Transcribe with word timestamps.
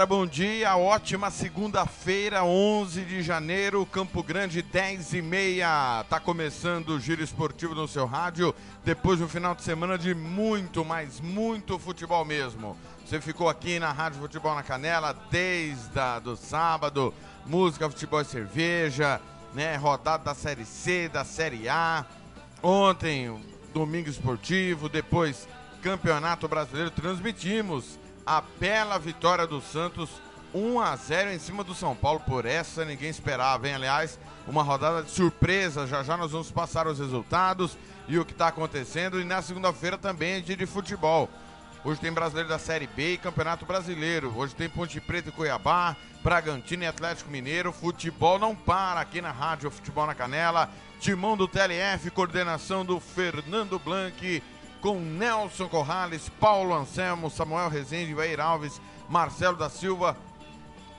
Galera, 0.00 0.06
bom 0.06 0.26
dia. 0.26 0.76
Ótima 0.76 1.30
segunda-feira, 1.30 2.44
11 2.44 3.02
de 3.02 3.22
janeiro, 3.22 3.84
Campo 3.84 4.22
Grande, 4.22 4.62
10 4.62 5.14
e 5.14 5.22
meia. 5.22 6.04
Tá 6.08 6.18
começando 6.18 6.90
o 6.90 7.00
Giro 7.00 7.22
Esportivo 7.22 7.74
no 7.74 7.86
seu 7.86 8.06
rádio. 8.06 8.54
Depois 8.84 9.18
de 9.18 9.24
um 9.24 9.28
final 9.28 9.54
de 9.54 9.62
semana 9.62 9.98
de 9.98 10.14
muito, 10.14 10.84
mas 10.84 11.20
muito 11.20 11.78
futebol 11.78 12.24
mesmo. 12.24 12.76
Você 13.04 13.20
ficou 13.20 13.48
aqui 13.48 13.78
na 13.78 13.92
Rádio 13.92 14.20
Futebol 14.20 14.54
na 14.54 14.62
Canela 14.62 15.14
desde 15.30 15.98
a, 15.98 16.18
do 16.18 16.36
sábado. 16.36 17.12
Música, 17.44 17.90
futebol 17.90 18.22
e 18.22 18.24
cerveja, 18.24 19.20
né? 19.52 19.76
Rodada 19.76 20.24
da 20.24 20.34
Série 20.34 20.64
C, 20.64 21.10
da 21.10 21.24
Série 21.24 21.68
A. 21.68 22.06
Ontem, 22.62 23.38
domingo 23.74 24.08
esportivo. 24.08 24.88
Depois, 24.88 25.46
Campeonato 25.82 26.48
Brasileiro. 26.48 26.90
Transmitimos 26.90 27.99
a 28.26 28.42
bela 28.58 28.98
vitória 28.98 29.46
do 29.46 29.60
Santos 29.60 30.10
1 30.54 30.80
a 30.80 30.96
0 30.96 31.32
em 31.32 31.38
cima 31.38 31.62
do 31.62 31.74
São 31.74 31.94
Paulo. 31.94 32.20
Por 32.20 32.44
essa 32.44 32.84
ninguém 32.84 33.10
esperava, 33.10 33.68
hein? 33.68 33.74
Aliás, 33.74 34.18
uma 34.46 34.62
rodada 34.62 35.02
de 35.02 35.10
surpresa. 35.10 35.86
Já 35.86 36.02
já 36.02 36.16
nós 36.16 36.32
vamos 36.32 36.50
passar 36.50 36.86
os 36.86 36.98
resultados 36.98 37.76
e 38.08 38.18
o 38.18 38.24
que 38.24 38.32
está 38.32 38.48
acontecendo. 38.48 39.20
E 39.20 39.24
na 39.24 39.42
segunda-feira 39.42 39.96
também 39.96 40.34
é 40.34 40.40
dia 40.40 40.56
de 40.56 40.66
futebol. 40.66 41.28
Hoje 41.82 41.98
tem 41.98 42.12
Brasileiro 42.12 42.48
da 42.48 42.58
Série 42.58 42.86
B 42.86 43.14
e 43.14 43.18
Campeonato 43.18 43.64
Brasileiro. 43.64 44.32
Hoje 44.36 44.54
tem 44.54 44.68
Ponte 44.68 45.00
Preta 45.00 45.30
e 45.30 45.32
Cuiabá, 45.32 45.96
Bragantino 46.22 46.82
e 46.82 46.86
Atlético 46.86 47.30
Mineiro. 47.30 47.72
Futebol 47.72 48.38
não 48.38 48.54
para 48.54 49.00
aqui 49.00 49.22
na 49.22 49.30
Rádio 49.30 49.70
Futebol 49.70 50.06
na 50.06 50.14
Canela. 50.14 50.68
Timão 51.00 51.38
do 51.38 51.48
TLF, 51.48 52.10
coordenação 52.10 52.84
do 52.84 53.00
Fernando 53.00 53.78
Blanc 53.78 54.42
com 54.80 54.98
Nelson 54.98 55.68
Corrales, 55.68 56.28
Paulo 56.40 56.74
Anselmo, 56.74 57.30
Samuel 57.30 57.68
Rezende, 57.68 58.14
Vair 58.14 58.40
Alves, 58.40 58.80
Marcelo 59.08 59.56
da 59.56 59.68
Silva, 59.68 60.16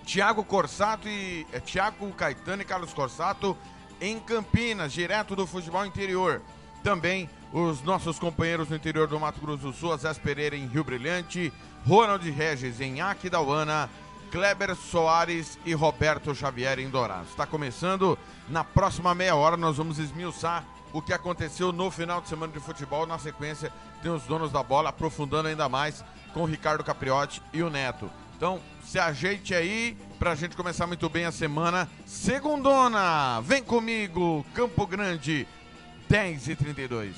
Tiago 0.05 0.43
Corsato 0.43 1.07
e 1.07 1.45
é, 1.51 1.59
Tiago 1.59 2.11
Caetano 2.11 2.61
e 2.61 2.65
Carlos 2.65 2.93
Corsato 2.93 3.57
em 3.99 4.19
Campinas, 4.19 4.91
direto 4.91 5.35
do 5.35 5.45
futebol 5.45 5.85
interior. 5.85 6.41
Também 6.83 7.29
os 7.53 7.81
nossos 7.83 8.17
companheiros 8.17 8.69
no 8.69 8.75
interior 8.75 9.07
do 9.07 9.19
Mato 9.19 9.39
Grosso 9.39 9.63
do 9.63 9.73
Sul, 9.73 9.95
Zé 9.97 10.13
Pereira 10.15 10.55
em 10.55 10.65
Rio 10.65 10.83
Brilhante, 10.83 11.53
Ronald 11.85 12.29
Regis 12.29 12.81
em 12.81 13.01
Aquidauana, 13.01 13.89
Kleber 14.31 14.75
Soares 14.75 15.59
e 15.65 15.73
Roberto 15.73 16.33
Xavier 16.33 16.79
em 16.79 16.89
Dourados. 16.89 17.29
Está 17.29 17.45
começando, 17.45 18.17
na 18.47 18.63
próxima 18.63 19.13
meia 19.13 19.35
hora 19.35 19.57
nós 19.57 19.77
vamos 19.77 19.99
esmiuçar 19.99 20.65
o 20.93 21.01
que 21.01 21.13
aconteceu 21.13 21.71
no 21.71 21.89
final 21.91 22.21
de 22.21 22.29
semana 22.29 22.51
de 22.51 22.59
futebol. 22.59 23.05
Na 23.05 23.17
sequência, 23.17 23.71
tem 24.01 24.11
os 24.11 24.23
donos 24.23 24.51
da 24.51 24.63
bola 24.63 24.89
aprofundando 24.89 25.47
ainda 25.47 25.67
mais 25.69 26.03
com 26.33 26.41
o 26.41 26.45
Ricardo 26.45 26.83
Capriotti 26.83 27.41
e 27.53 27.61
o 27.61 27.69
Neto. 27.69 28.09
Então, 28.35 28.59
se 28.83 28.97
ajeite 28.97 29.53
aí 29.53 29.95
pra 30.17 30.33
gente 30.33 30.55
começar 30.55 30.87
muito 30.87 31.07
bem 31.07 31.25
a 31.25 31.31
semana. 31.31 31.87
Segundona, 32.05 33.39
vem 33.41 33.63
comigo, 33.63 34.45
Campo 34.53 34.87
Grande, 34.87 35.47
10 36.09 36.47
e 36.47 36.55
32. 36.55 37.15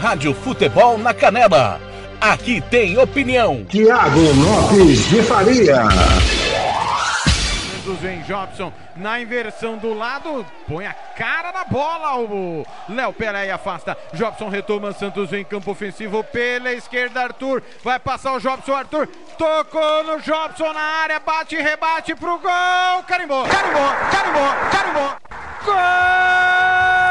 Rádio 0.00 0.34
Futebol 0.34 0.98
na 0.98 1.14
Canela. 1.14 1.80
Aqui 2.20 2.60
tem 2.60 2.98
opinião. 2.98 3.64
Tiago 3.66 4.20
Lopes 4.20 5.08
de 5.08 5.22
Faria. 5.22 5.82
Santos 7.92 7.98
vem 8.00 8.22
Jobson 8.22 8.72
na 8.96 9.20
inversão 9.20 9.76
do 9.76 9.92
lado, 9.92 10.46
põe 10.66 10.86
a 10.86 10.94
cara 10.94 11.52
na 11.52 11.64
bola. 11.64 12.16
O 12.16 12.64
Léo 12.88 13.12
Pelé 13.12 13.50
afasta. 13.50 13.96
Jobson 14.14 14.48
retoma. 14.48 14.92
Santos 14.92 15.30
vem 15.30 15.44
campo 15.44 15.70
ofensivo 15.70 16.24
pela 16.24 16.72
esquerda. 16.72 17.22
Arthur 17.22 17.62
vai 17.82 17.98
passar 17.98 18.32
o 18.32 18.40
Jobson. 18.40 18.74
Arthur 18.74 19.06
tocou 19.36 20.04
no 20.04 20.20
Jobson 20.20 20.72
na 20.72 20.80
área, 20.80 21.20
bate 21.20 21.56
rebate 21.56 22.14
pro 22.14 22.38
gol. 22.38 23.02
Carimbou, 23.06 23.44
carimbou, 23.46 23.88
carimbou, 24.10 24.70
carimbou. 24.70 25.16
Gol 25.64 27.01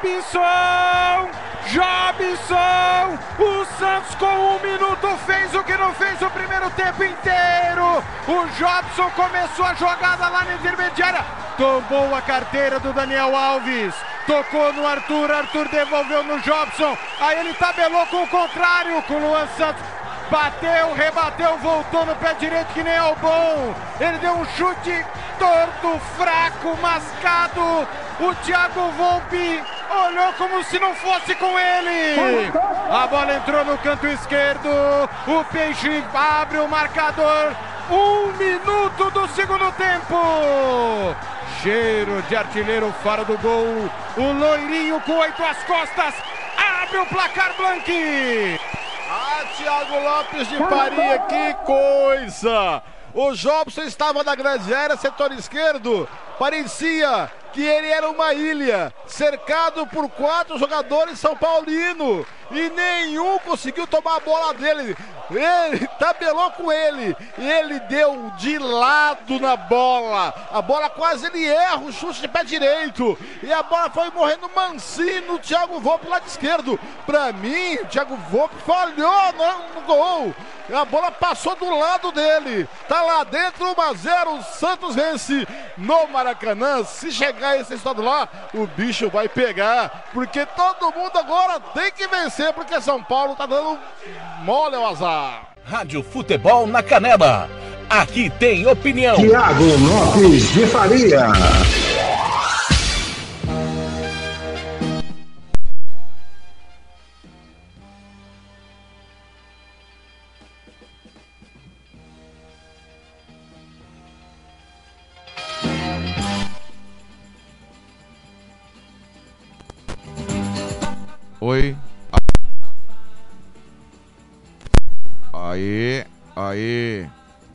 Jobson! 0.00 1.30
Jobson! 1.66 3.18
O 3.38 3.64
Santos 3.78 4.14
com 4.14 4.26
um 4.26 4.60
minuto 4.60 5.08
fez 5.26 5.52
o 5.54 5.64
que 5.64 5.76
não 5.76 5.92
fez 5.94 6.22
o 6.22 6.30
primeiro 6.30 6.70
tempo 6.70 7.02
inteiro. 7.02 8.04
O 8.28 8.46
Jobson 8.56 9.10
começou 9.10 9.64
a 9.64 9.74
jogada 9.74 10.28
lá 10.28 10.44
na 10.44 10.54
intermediária. 10.54 11.24
Tomou 11.56 12.14
a 12.14 12.22
carteira 12.22 12.78
do 12.78 12.92
Daniel 12.92 13.34
Alves. 13.34 13.92
Tocou 14.24 14.72
no 14.72 14.86
Arthur, 14.86 15.32
Arthur 15.32 15.68
devolveu 15.68 16.22
no 16.22 16.38
Jobson. 16.40 16.96
Aí 17.20 17.40
ele 17.40 17.54
tabelou 17.54 18.06
com 18.06 18.22
o 18.22 18.28
contrário, 18.28 19.02
com 19.02 19.14
o 19.14 19.28
Luan 19.28 19.48
Santos. 19.56 19.82
Bateu, 20.30 20.94
rebateu, 20.94 21.56
voltou 21.58 22.06
no 22.06 22.14
pé 22.16 22.34
direito 22.34 22.72
que 22.72 22.84
nem 22.84 22.92
é 22.92 23.02
o 23.02 23.16
bom. 23.16 23.74
Ele 23.98 24.18
deu 24.18 24.34
um 24.34 24.44
chute 24.56 25.04
torto, 25.38 26.00
fraco, 26.16 26.76
mascado. 26.80 27.88
O 28.20 28.34
Thiago 28.44 28.90
Volpe 28.92 29.62
olhou 29.90 30.32
como 30.34 30.62
se 30.64 30.78
não 30.78 30.94
fosse 30.94 31.34
com 31.34 31.58
ele. 31.58 32.52
A 32.90 33.06
bola 33.06 33.34
entrou 33.34 33.64
no 33.64 33.78
canto 33.78 34.06
esquerdo. 34.06 34.68
O 35.26 35.44
Peixe 35.52 36.04
abre 36.14 36.58
o 36.58 36.68
marcador. 36.68 37.54
Um 37.90 38.32
minuto 38.36 39.10
do 39.10 39.26
segundo 39.28 39.72
tempo. 39.72 41.14
Cheiro 41.62 42.22
de 42.28 42.36
artilheiro 42.36 42.94
fora 43.02 43.24
do 43.24 43.36
gol. 43.38 43.90
O 44.16 44.32
loirinho 44.32 45.00
com 45.00 45.12
oito 45.18 45.42
às 45.42 45.62
costas. 45.64 46.14
Abre 46.82 46.98
o 46.98 47.06
placar 47.06 47.54
Blanqui. 47.56 48.60
Ah, 49.10 49.44
Thiago 49.56 49.98
Lopes 49.98 50.48
de 50.48 50.58
Faria, 50.58 51.18
que 51.20 51.54
coisa! 51.64 52.82
O 53.14 53.32
Jobson 53.32 53.82
estava 53.82 54.22
na 54.22 54.34
grande 54.34 54.72
área, 54.74 54.96
setor 54.96 55.32
esquerdo. 55.32 56.06
Parecia 56.38 57.30
que 57.52 57.62
ele 57.62 57.88
era 57.88 58.08
uma 58.08 58.32
ilha, 58.32 58.92
cercado 59.06 59.86
por 59.86 60.08
quatro 60.10 60.58
jogadores 60.58 61.18
São 61.18 61.36
Paulino. 61.36 62.24
E 62.50 62.70
nenhum 62.70 63.38
conseguiu 63.40 63.86
tomar 63.86 64.16
a 64.16 64.20
bola 64.20 64.54
dele. 64.54 64.96
Ele 65.30 65.86
tabelou 65.98 66.50
com 66.52 66.72
ele. 66.72 67.14
E 67.36 67.50
ele 67.50 67.78
deu 67.80 68.32
de 68.38 68.58
lado 68.58 69.38
na 69.38 69.56
bola. 69.56 70.32
A 70.50 70.62
bola 70.62 70.88
quase 70.88 71.26
ele 71.26 71.44
erra 71.44 71.80
o 71.80 71.92
chute 71.92 72.22
de 72.22 72.28
pé 72.28 72.44
direito. 72.44 73.18
E 73.42 73.52
a 73.52 73.62
bola 73.62 73.90
foi 73.90 74.10
morrendo 74.10 74.50
mansinho 74.54 75.26
no 75.26 75.38
Thiago 75.38 75.80
Volpe 75.80 76.08
lado 76.08 76.26
esquerdo. 76.26 76.78
Pra 77.04 77.32
mim, 77.32 77.74
o 77.74 77.86
Thiago 77.86 78.16
Volpe 78.30 78.56
falhou 78.64 79.32
no 79.74 79.82
gol. 79.82 80.34
A 80.72 80.84
bola 80.84 81.10
passou 81.10 81.56
do 81.56 81.78
lado 81.78 82.12
dele. 82.12 82.68
Tá 82.88 83.02
lá 83.02 83.24
dentro, 83.24 83.66
1 83.66 83.80
a 83.80 83.94
0. 83.94 84.34
O 84.34 84.42
Santos 84.42 84.94
vence 84.94 85.46
no 85.76 86.08
Maracanã. 86.08 86.84
Se 86.84 87.10
chegar 87.10 87.58
esse 87.58 87.74
estado 87.74 88.02
lá, 88.02 88.28
o 88.52 88.66
bicho 88.66 89.08
vai 89.08 89.28
pegar. 89.28 90.04
Porque 90.12 90.44
todo 90.46 90.92
mundo 90.94 91.16
agora 91.16 91.58
tem 91.74 91.90
que 91.90 92.06
vencer. 92.06 92.52
Porque 92.52 92.80
São 92.80 93.02
Paulo 93.02 93.34
tá 93.34 93.46
dando 93.46 93.78
mole 94.42 94.76
ao 94.76 94.88
azar. 94.88 95.48
Rádio 95.64 96.02
Futebol 96.02 96.66
na 96.66 96.82
Canela. 96.82 97.48
Aqui 97.88 98.28
tem 98.28 98.66
opinião. 98.66 99.16
Tiago 99.16 99.64
Lopes 99.64 100.52
de 100.52 100.66
Faria. 100.66 101.28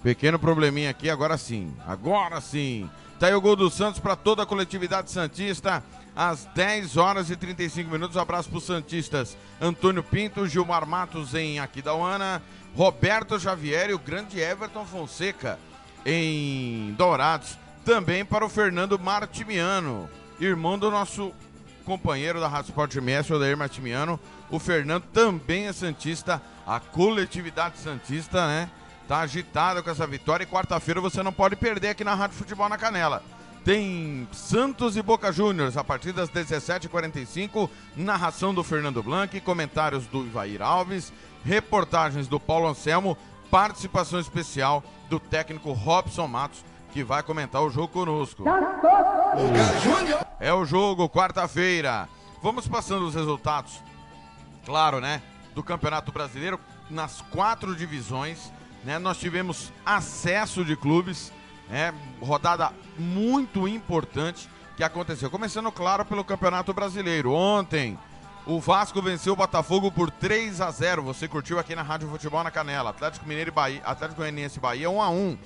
Pequeno 0.01 0.37
probleminha 0.37 0.89
aqui, 0.89 1.09
agora 1.09 1.37
sim. 1.37 1.73
Agora 1.87 2.41
sim. 2.41 2.89
Tá 3.19 3.27
aí 3.27 3.33
o 3.33 3.41
gol 3.41 3.55
do 3.55 3.69
Santos 3.69 4.01
para 4.01 4.15
toda 4.15 4.43
a 4.43 4.45
coletividade 4.45 5.09
Santista. 5.09 5.83
Às 6.15 6.45
10 6.53 6.97
horas 6.97 7.29
e 7.29 7.35
35 7.35 7.89
minutos. 7.89 8.17
Um 8.17 8.19
abraço 8.19 8.49
para 8.49 8.57
os 8.57 8.65
Santistas. 8.65 9.37
Antônio 9.61 10.03
Pinto, 10.03 10.45
Gilmar 10.45 10.85
Matos 10.85 11.33
em 11.33 11.59
Aquidauana, 11.59 12.41
Roberto 12.75 13.39
Xavier 13.39 13.89
e 13.89 13.93
o 13.93 13.99
grande 13.99 14.39
Everton 14.39 14.85
Fonseca 14.85 15.57
em 16.05 16.93
Dourados. 16.97 17.57
Também 17.85 18.23
para 18.23 18.45
o 18.45 18.49
Fernando 18.49 18.99
Martimiano, 18.99 20.09
irmão 20.39 20.77
do 20.77 20.91
nosso 20.91 21.33
companheiro 21.83 22.39
da 22.39 22.47
Rádio 22.47 22.69
Sport 22.69 22.95
MS, 22.95 23.31
o 23.31 23.35
Odair 23.35 23.57
Martimiano. 23.57 24.19
O 24.49 24.59
Fernando 24.59 25.03
também 25.13 25.67
é 25.67 25.73
Santista. 25.73 26.41
A 26.65 26.79
coletividade 26.79 27.77
Santista, 27.77 28.47
né? 28.47 28.69
Tá 29.07 29.19
agitada 29.19 29.83
com 29.83 29.89
essa 29.89 30.07
vitória 30.07 30.43
e 30.43 30.47
quarta-feira 30.47 31.01
você 31.01 31.21
não 31.21 31.33
pode 31.33 31.55
perder 31.55 31.89
aqui 31.89 32.03
na 32.03 32.15
Rádio 32.15 32.37
Futebol 32.37 32.69
na 32.69 32.77
Canela. 32.77 33.21
Tem 33.65 34.27
Santos 34.31 34.97
e 34.97 35.01
Boca 35.01 35.31
Juniors 35.31 35.77
a 35.77 35.83
partir 35.83 36.11
das 36.11 36.29
17h45, 36.29 37.69
narração 37.95 38.53
do 38.53 38.63
Fernando 38.63 39.01
Blanc, 39.01 39.39
comentários 39.41 40.05
do 40.07 40.25
Ivair 40.25 40.61
Alves, 40.61 41.13
reportagens 41.45 42.27
do 42.27 42.39
Paulo 42.39 42.67
Anselmo, 42.67 43.17
participação 43.49 44.19
especial 44.19 44.83
do 45.09 45.19
técnico 45.19 45.71
Robson 45.71 46.27
Matos, 46.27 46.63
que 46.91 47.03
vai 47.03 47.23
comentar 47.23 47.61
o 47.61 47.69
jogo 47.69 47.87
conosco. 47.87 48.43
É 50.39 50.53
o 50.53 50.65
jogo, 50.65 51.09
quarta-feira. 51.09 52.07
Vamos 52.41 52.67
passando 52.67 53.05
os 53.05 53.15
resultados, 53.15 53.81
claro, 54.65 54.99
né? 54.99 55.21
Do 55.55 55.63
Campeonato 55.63 56.11
Brasileiro 56.11 56.59
nas 56.89 57.21
quatro 57.21 57.75
divisões 57.75 58.51
né? 58.83 58.99
Nós 58.99 59.17
tivemos 59.17 59.71
acesso 59.85 60.63
de 60.63 60.75
clubes, 60.75 61.31
né? 61.69 61.93
rodada 62.21 62.71
muito 62.97 63.67
importante 63.67 64.49
que 64.75 64.83
aconteceu. 64.83 65.29
Começando, 65.29 65.71
claro, 65.71 66.05
pelo 66.05 66.23
Campeonato 66.23 66.73
Brasileiro. 66.73 67.31
Ontem, 67.31 67.97
o 68.45 68.59
Vasco 68.59 69.01
venceu 69.01 69.33
o 69.33 69.37
Botafogo 69.37 69.91
por 69.91 70.11
3 70.11 70.59
a 70.59 70.69
0 70.69 71.03
Você 71.03 71.27
curtiu 71.27 71.59
aqui 71.59 71.75
na 71.75 71.81
Rádio 71.81 72.09
Futebol 72.09 72.43
na 72.43 72.51
Canela. 72.51 72.89
Atlético 72.89 73.27
Mineiro 73.27 73.49
e 73.49 73.53
Bahia, 73.53 73.81
Atlético 73.85 74.21
Goianiense 74.21 74.59
Bahia 74.59 74.89
1 74.89 75.01
a 75.01 75.09
1 75.09 75.37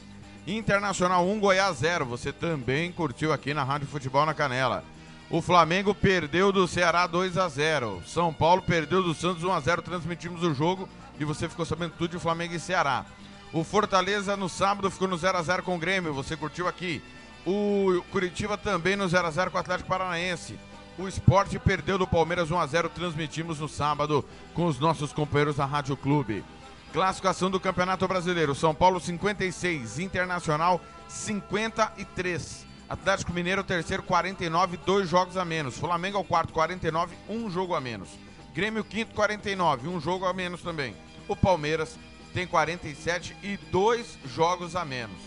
Internacional 0.48 1.28
1, 1.28 1.40
Goiás 1.40 1.78
0. 1.78 2.06
Você 2.06 2.31
também 2.31 2.92
curtiu 2.92 3.33
aqui 3.33 3.54
na 3.54 3.63
Rádio 3.63 3.88
Futebol 3.88 4.25
na 4.25 4.33
Canela. 4.33 4.83
O 5.30 5.42
Flamengo 5.42 5.94
perdeu 5.94 6.54
do 6.54 6.68
Ceará 6.68 7.06
2 7.06 7.38
a 7.38 7.50
0 7.50 8.01
São 8.06 8.33
Paulo 8.33 8.62
perdeu 8.62 9.04
do 9.04 9.13
Santos 9.13 9.44
1 9.44 9.51
a 9.51 9.60
0 9.60 9.81
Transmitimos 9.81 10.42
o 10.42 10.54
jogo 10.54 10.88
e 11.19 11.25
você 11.25 11.50
ficou 11.50 11.66
sabendo 11.66 11.94
tudo 11.98 12.12
de 12.12 12.19
Flamengo 12.19 12.54
e 12.54 12.60
Ceará. 12.60 13.06
O 13.54 13.64
Fortaleza 13.64 14.36
no 14.36 14.50
sábado 14.50 14.92
ficou 14.92 15.08
no 15.08 15.18
0 15.18 15.38
a 15.38 15.42
0 15.42 15.64
com 15.64 15.76
o 15.76 15.80
Grêmio, 15.80 16.14
você 16.14 16.36
curtiu 16.36 16.68
aqui. 16.68 17.02
O 17.46 18.04
Curitiba 18.12 18.58
também 18.58 18.96
no 18.96 19.08
0 19.08 19.28
a 19.28 19.32
0 19.32 19.52
com 19.52 19.58
o 19.58 19.62
Atlético 19.62 19.88
Paranaense. 19.88 20.60
O 20.98 21.08
esporte 21.08 21.58
perdeu 21.58 21.98
do 21.98 22.08
Palmeiras 22.08 22.52
1 22.52 22.60
a 22.60 22.66
0 22.66 22.90
transmitimos 22.90 23.60
no 23.60 23.70
sábado 23.70 24.26
com 24.54 24.66
os 24.66 24.80
nossos 24.80 25.14
companheiros 25.14 25.56
da 25.56 25.66
Rádio 25.66 25.96
Clube. 25.96 26.44
Classificação 26.92 27.50
do 27.50 27.60
Campeonato 27.60 28.08
Brasileiro: 28.08 28.54
São 28.54 28.74
Paulo 28.76 29.00
56, 29.00 30.00
Internacional 30.00 30.82
53. 31.08 32.66
Atlético 32.90 33.34
Mineiro, 33.34 33.64
terceiro, 33.64 34.02
49, 34.04 34.78
dois 34.78 35.10
jogos 35.10 35.38
a 35.38 35.46
menos. 35.46 35.78
Flamengo, 35.78 36.24
quarto, 36.24 36.54
49, 36.54 37.16
um 37.30 37.50
jogo 37.50 37.76
a 37.76 37.82
menos. 37.82 38.10
Grêmio, 38.54 38.84
quinto, 38.84 39.14
49, 39.14 39.88
um 39.88 40.00
jogo 40.00 40.26
a 40.26 40.34
menos 40.34 40.62
também. 40.62 40.96
O 41.28 41.36
Palmeiras, 41.36 41.98
tem 42.38 42.45
47 42.45 43.36
e 43.42 43.57
dois 43.72 44.16
jogos 44.24 44.75
a 44.75 44.86
menos. 44.86 45.18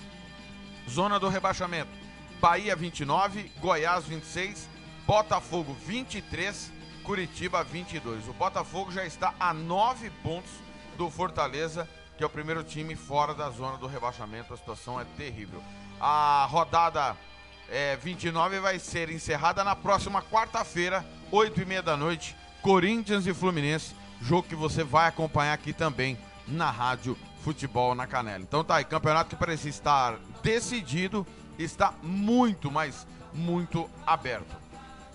Zona 0.89 1.19
do 1.19 1.29
rebaixamento: 1.29 1.91
Bahia 2.41 2.77
29, 2.77 3.51
Goiás 3.59 4.05
26, 4.05 4.69
Botafogo 5.09 5.77
23, 5.85 6.71
Curitiba 7.03 7.65
22. 7.65 8.29
O 8.29 8.33
Botafogo 8.35 8.93
já 8.93 9.05
está 9.05 9.35
a 9.41 9.53
nove 9.53 10.09
pontos 10.23 10.53
do 10.97 11.11
Fortaleza, 11.11 11.89
que 12.17 12.23
é 12.23 12.27
o 12.29 12.31
primeiro 12.31 12.63
time 12.63 12.95
fora 12.95 13.35
da 13.35 13.51
zona 13.51 13.77
do 13.77 13.89
rebaixamento. 13.89 14.55
A 14.55 14.57
situação 14.57 15.01
é 15.01 15.05
terrível. 15.17 15.61
A 16.01 16.47
rodada 16.49 17.17
é, 17.69 17.97
29 17.97 18.61
vai 18.61 18.79
ser 18.79 19.11
encerrada 19.11 19.65
na 19.65 19.75
próxima 19.75 20.23
quarta-feira, 20.23 21.05
8 21.33 21.61
e 21.61 21.65
meia 21.65 21.83
da 21.83 21.97
noite. 21.97 22.37
Corinthians 22.63 23.27
e 23.27 23.35
Fluminense, 23.35 23.97
jogo 24.23 24.47
que 24.47 24.55
você 24.55 24.85
vai 24.85 25.09
acompanhar 25.09 25.55
aqui 25.55 25.73
também 25.73 26.17
na 26.51 26.71
Rádio 26.71 27.17
Futebol 27.43 27.95
na 27.95 28.07
Canela. 28.07 28.43
Então 28.43 28.63
tá 28.63 28.77
aí, 28.77 28.85
campeonato 28.85 29.31
que 29.31 29.37
parecia 29.37 29.71
estar 29.71 30.19
decidido, 30.43 31.27
está 31.59 31.95
muito, 32.03 32.71
mas 32.71 33.07
muito 33.33 33.89
aberto. 34.07 34.57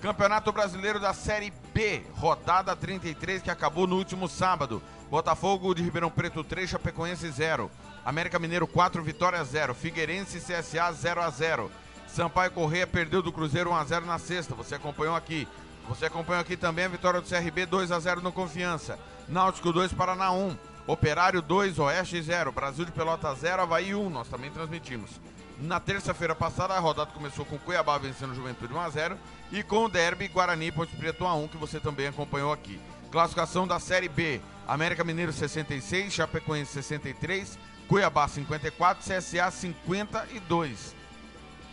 Campeonato 0.02 0.52
Brasileiro 0.52 1.00
da 1.00 1.14
Série 1.14 1.52
B, 1.74 2.04
rodada 2.16 2.76
33, 2.76 3.42
que 3.42 3.50
acabou 3.50 3.88
no 3.88 3.96
último 3.96 4.28
sábado. 4.28 4.82
Botafogo 5.10 5.74
de 5.74 5.84
Ribeirão 5.84 6.10
Preto 6.10 6.44
3, 6.44 6.70
Chapecoense 6.70 7.30
0. 7.30 7.72
América 8.04 8.38
Mineiro 8.38 8.68
4, 8.68 9.04
Vitória 9.04 9.44
0. 9.44 9.74
Figueirense 9.74 10.38
e 10.38 10.42
CSA 10.42 10.92
0 10.92 11.22
a 11.22 11.30
0. 11.30 11.72
Sampaio 12.08 12.52
Correia 12.52 12.86
perdeu 12.86 13.22
do 13.22 13.32
Cruzeiro 13.32 13.72
1 13.72 13.76
a 13.76 13.84
0 13.84 14.06
na 14.06 14.20
sexta. 14.20 14.54
Você 14.56 14.76
acompanhou 14.76 15.16
aqui. 15.16 15.48
Você 15.90 16.06
acompanhou 16.06 16.42
aqui 16.42 16.56
também 16.56 16.86
a 16.86 16.90
vitória 16.90 17.22
do 17.22 17.28
CRB 17.28 17.66
2 17.66 17.92
a 17.92 18.00
0 18.00 18.22
no 18.22 18.32
Confiança. 18.32 19.00
Náutico 19.28 19.74
2, 19.74 19.94
Paraná 19.94 20.32
1. 20.32 20.56
Operário 20.88 21.42
2, 21.42 21.80
Oeste 21.80 22.22
0, 22.22 22.52
Brasil 22.52 22.86
de 22.86 22.92
Pelota 22.92 23.34
0, 23.34 23.64
Havaí 23.64 23.96
1, 23.96 24.08
nós 24.10 24.28
também 24.28 24.52
transmitimos. 24.52 25.20
Na 25.60 25.80
terça-feira 25.80 26.36
passada, 26.36 26.76
a 26.76 26.80
rodada 26.80 27.12
começou 27.12 27.44
com 27.44 27.58
Cuiabá 27.58 27.98
vencendo 27.98 28.36
Juventude 28.36 28.74
1 28.74 28.80
a 28.80 28.90
0 28.90 29.18
e 29.52 29.64
com 29.64 29.86
o 29.86 29.90
Derby 29.90 30.28
Guarani 30.28 30.72
Ponte 30.72 30.96
Preto 30.96 31.24
1 31.24 31.28
a 31.28 31.36
1, 31.36 31.48
que 31.48 31.58
você 31.58 31.80
também 31.80 32.08
acompanhou 32.08 32.52
aqui. 32.54 32.80
Classificação 33.10 33.66
da 33.66 33.80
Série 33.80 34.10
B: 34.10 34.42
América 34.68 35.04
Mineiro 35.04 35.34
66, 35.34 36.14
Chapecoense 36.14 36.74
63, 36.74 37.58
Cuiabá 37.88 38.28
54, 38.28 39.04
CSA 39.04 39.50
52. 39.50 40.96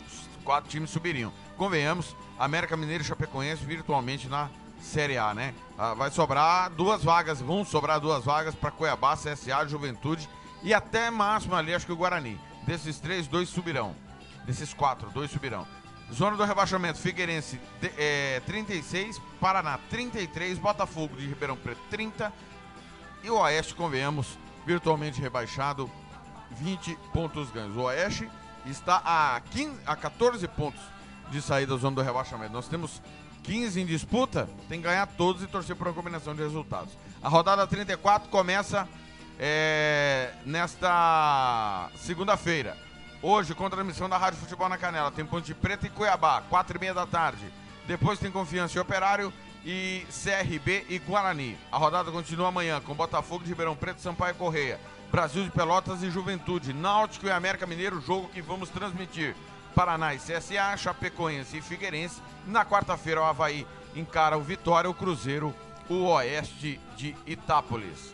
Os 0.07 0.43
quatro 0.43 0.69
times 0.71 0.89
subiriam. 0.89 1.31
Convenhamos, 1.55 2.15
América 2.39 2.75
Mineiro 2.75 3.03
e 3.03 3.05
Chapecoense 3.05 3.63
virtualmente 3.63 4.27
na 4.27 4.49
Série 4.83 5.17
A, 5.17 5.33
né? 5.33 5.53
Ah, 5.77 5.93
vai 5.93 6.11
sobrar 6.11 6.69
duas 6.69 7.03
vagas, 7.03 7.41
vão 7.41 7.63
sobrar 7.63 7.99
duas 7.99 8.23
vagas 8.25 8.53
para 8.53 8.69
Cuiabá, 8.69 9.15
CSA, 9.15 9.65
Juventude 9.67 10.29
e 10.61 10.73
até 10.73 11.09
máximo 11.09 11.55
ali, 11.55 11.73
acho 11.73 11.85
que 11.85 11.91
o 11.91 11.97
Guarani. 11.97 12.39
Desses 12.67 12.99
três, 12.99 13.27
dois 13.27 13.49
subirão. 13.49 13.95
Desses 14.45 14.73
quatro, 14.73 15.09
dois 15.11 15.31
subirão. 15.31 15.65
Zona 16.13 16.35
do 16.35 16.43
rebaixamento, 16.43 16.99
Figueirense 16.99 17.59
é, 17.97 18.41
36, 18.45 19.19
Paraná 19.39 19.79
33, 19.89 20.59
Botafogo 20.59 21.15
de 21.15 21.25
Ribeirão 21.25 21.57
Preto 21.57 21.81
30 21.89 22.31
e 23.23 23.29
o 23.29 23.37
Oeste, 23.37 23.73
convenhamos, 23.73 24.37
virtualmente 24.65 25.21
rebaixado, 25.21 25.89
20 26.51 26.95
pontos 27.13 27.49
ganhos. 27.51 27.75
O 27.77 27.83
Oeste 27.83 28.29
está 28.65 29.01
a, 29.03 29.41
15, 29.49 29.79
a 29.85 29.95
14 29.95 30.45
pontos 30.49 30.81
de 31.31 31.41
saída 31.41 31.73
da 31.73 31.79
zona 31.79 31.95
do 31.95 32.01
rebaixamento. 32.01 32.51
Nós 32.51 32.67
temos 32.67 33.01
15 33.43 33.81
em 33.81 33.85
disputa, 33.85 34.49
tem 34.69 34.79
que 34.79 34.87
ganhar 34.87 35.05
todos 35.05 35.43
e 35.43 35.47
torcer 35.47 35.75
por 35.75 35.87
uma 35.87 35.93
combinação 35.93 36.33
de 36.33 36.41
resultados. 36.41 36.97
A 37.21 37.29
rodada 37.29 37.67
34 37.67 38.29
começa 38.29 38.87
é, 39.39 40.33
nesta 40.45 41.89
segunda-feira. 41.97 42.77
Hoje, 43.21 43.53
com 43.53 43.69
transmissão 43.69 44.09
da 44.09 44.17
Rádio 44.17 44.39
Futebol 44.39 44.67
na 44.67 44.77
Canela, 44.77 45.11
tem 45.11 45.25
Ponte 45.25 45.53
Preta 45.53 45.87
e 45.87 45.89
Cuiabá, 45.89 46.41
4 46.49 46.77
e 46.77 46.79
meia 46.79 46.93
da 46.93 47.05
tarde. 47.05 47.45
Depois 47.87 48.19
tem 48.19 48.31
Confiança 48.31 48.77
e 48.77 48.81
Operário 48.81 49.31
e 49.65 50.05
CRB 50.09 50.85
e 50.89 50.99
Guarani. 50.99 51.57
A 51.71 51.77
rodada 51.77 52.11
continua 52.11 52.49
amanhã 52.49 52.81
com 52.81 52.93
Botafogo 52.93 53.43
de 53.43 53.49
Ribeirão 53.49 53.75
Preto, 53.75 54.01
Sampaio 54.01 54.35
Correia, 54.35 54.79
Brasil 55.11 55.43
de 55.43 55.51
Pelotas 55.51 56.03
e 56.03 56.09
Juventude, 56.09 56.73
Náutico 56.73 57.27
e 57.27 57.31
América 57.31 57.65
Mineiro, 57.65 58.01
jogo 58.01 58.29
que 58.29 58.41
vamos 58.41 58.69
transmitir. 58.69 59.35
Paraná 59.73 60.13
e 60.13 60.17
CSA, 60.17 60.77
Chapecoense 60.77 61.57
e 61.57 61.61
Figueirense. 61.61 62.21
Na 62.45 62.65
quarta-feira, 62.65 63.21
o 63.21 63.25
Havaí 63.25 63.65
encara 63.95 64.37
o 64.37 64.41
Vitória, 64.41 64.89
o 64.89 64.93
Cruzeiro, 64.93 65.53
o 65.89 66.05
Oeste 66.05 66.79
de 66.95 67.15
Itápolis. 67.25 68.13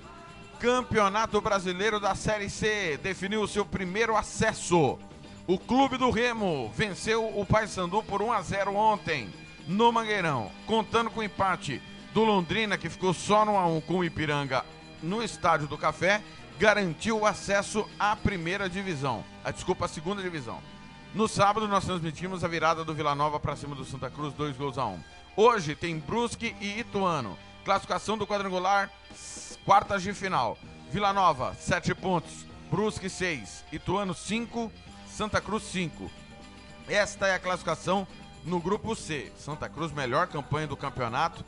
Campeonato 0.59 1.39
Brasileiro 1.39 1.99
da 1.99 2.15
Série 2.15 2.49
C 2.49 2.99
definiu 3.01 3.47
seu 3.47 3.65
primeiro 3.65 4.15
acesso. 4.15 4.99
O 5.47 5.57
Clube 5.57 5.97
do 5.97 6.11
Remo 6.11 6.71
venceu 6.75 7.25
o 7.39 7.45
Paysandu 7.45 8.03
por 8.03 8.21
1 8.21 8.31
a 8.33 8.41
0 8.41 8.75
ontem 8.75 9.33
no 9.67 9.91
Mangueirão, 9.91 10.51
contando 10.67 11.09
com 11.09 11.21
o 11.21 11.23
empate 11.23 11.81
do 12.13 12.23
Londrina 12.23 12.77
que 12.77 12.89
ficou 12.89 13.13
só 13.13 13.45
no 13.45 13.53
1 13.53 13.57
a 13.57 13.67
1 13.67 13.81
com 13.81 13.99
o 13.99 14.03
Ipiranga 14.03 14.65
no 15.01 15.23
Estádio 15.23 15.67
do 15.67 15.77
Café, 15.77 16.21
garantiu 16.59 17.19
o 17.19 17.25
acesso 17.25 17.87
à 17.97 18.15
primeira 18.15 18.69
divisão. 18.69 19.23
A 19.43 19.51
desculpa, 19.51 19.87
segunda 19.87 20.21
divisão. 20.21 20.59
No 21.13 21.27
sábado, 21.27 21.67
nós 21.67 21.85
transmitimos 21.85 22.43
a 22.43 22.47
virada 22.47 22.83
do 22.85 22.93
Vila 22.93 23.15
Nova 23.15 23.39
para 23.39 23.55
cima 23.55 23.75
do 23.75 23.83
Santa 23.83 24.11
Cruz, 24.11 24.33
dois 24.33 24.55
gols 24.55 24.77
a 24.77 24.85
um. 24.85 24.99
Hoje 25.35 25.73
tem 25.75 25.97
Brusque 25.97 26.55
e 26.61 26.79
Ituano. 26.79 27.35
Classificação 27.65 28.15
do 28.15 28.27
quadrangular, 28.27 28.91
quartas 29.65 30.03
de 30.03 30.13
final. 30.13 30.57
Vila 30.91 31.11
Nova, 31.11 31.55
sete 31.55 31.95
pontos. 31.95 32.45
Brusque 32.69 33.09
6, 33.09 33.65
Ituano 33.71 34.13
5, 34.13 34.71
Santa 35.07 35.41
Cruz 35.41 35.63
5. 35.63 36.09
Esta 36.87 37.25
é 37.27 37.33
a 37.33 37.39
classificação 37.39 38.07
no 38.45 38.59
grupo 38.59 38.95
C. 38.95 39.31
Santa 39.39 39.67
Cruz, 39.67 39.91
melhor 39.91 40.27
campanha 40.27 40.67
do 40.67 40.77
campeonato. 40.77 41.43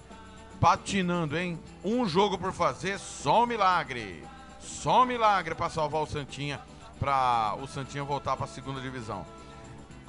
Patinando, 0.59 1.37
hein? 1.37 1.59
Um 1.83 2.07
jogo 2.07 2.39
por 2.39 2.51
fazer, 2.51 2.97
só 2.97 3.43
um 3.43 3.45
milagre. 3.45 4.23
Só 4.59 5.03
um 5.03 5.05
milagre 5.05 5.53
para 5.53 5.69
salvar 5.69 6.01
o 6.01 6.07
Santinha, 6.07 6.59
para 6.99 7.55
o 7.61 7.67
Santinha 7.67 8.03
voltar 8.03 8.35
para 8.35 8.45
a 8.45 8.49
segunda 8.49 8.81
divisão. 8.81 9.23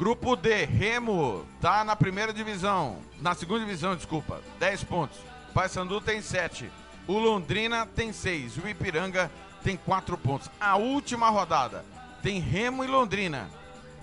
Grupo 0.02 0.34
D, 0.34 0.64
Remo 0.64 1.46
tá 1.60 1.84
na 1.84 1.94
primeira 1.94 2.32
divisão, 2.32 2.98
na 3.20 3.36
segunda 3.36 3.60
divisão, 3.60 3.94
desculpa, 3.94 4.42
10 4.58 4.82
pontos. 4.82 5.16
Paysandu 5.54 6.00
tem 6.00 6.20
7. 6.20 6.68
O 7.06 7.20
Londrina 7.20 7.86
tem 7.86 8.12
6. 8.12 8.56
O 8.56 8.68
Ipiranga 8.68 9.30
tem 9.62 9.76
4 9.76 10.18
pontos. 10.18 10.50
A 10.60 10.74
última 10.74 11.30
rodada 11.30 11.84
tem 12.20 12.40
Remo 12.40 12.82
e 12.82 12.88
Londrina. 12.88 13.48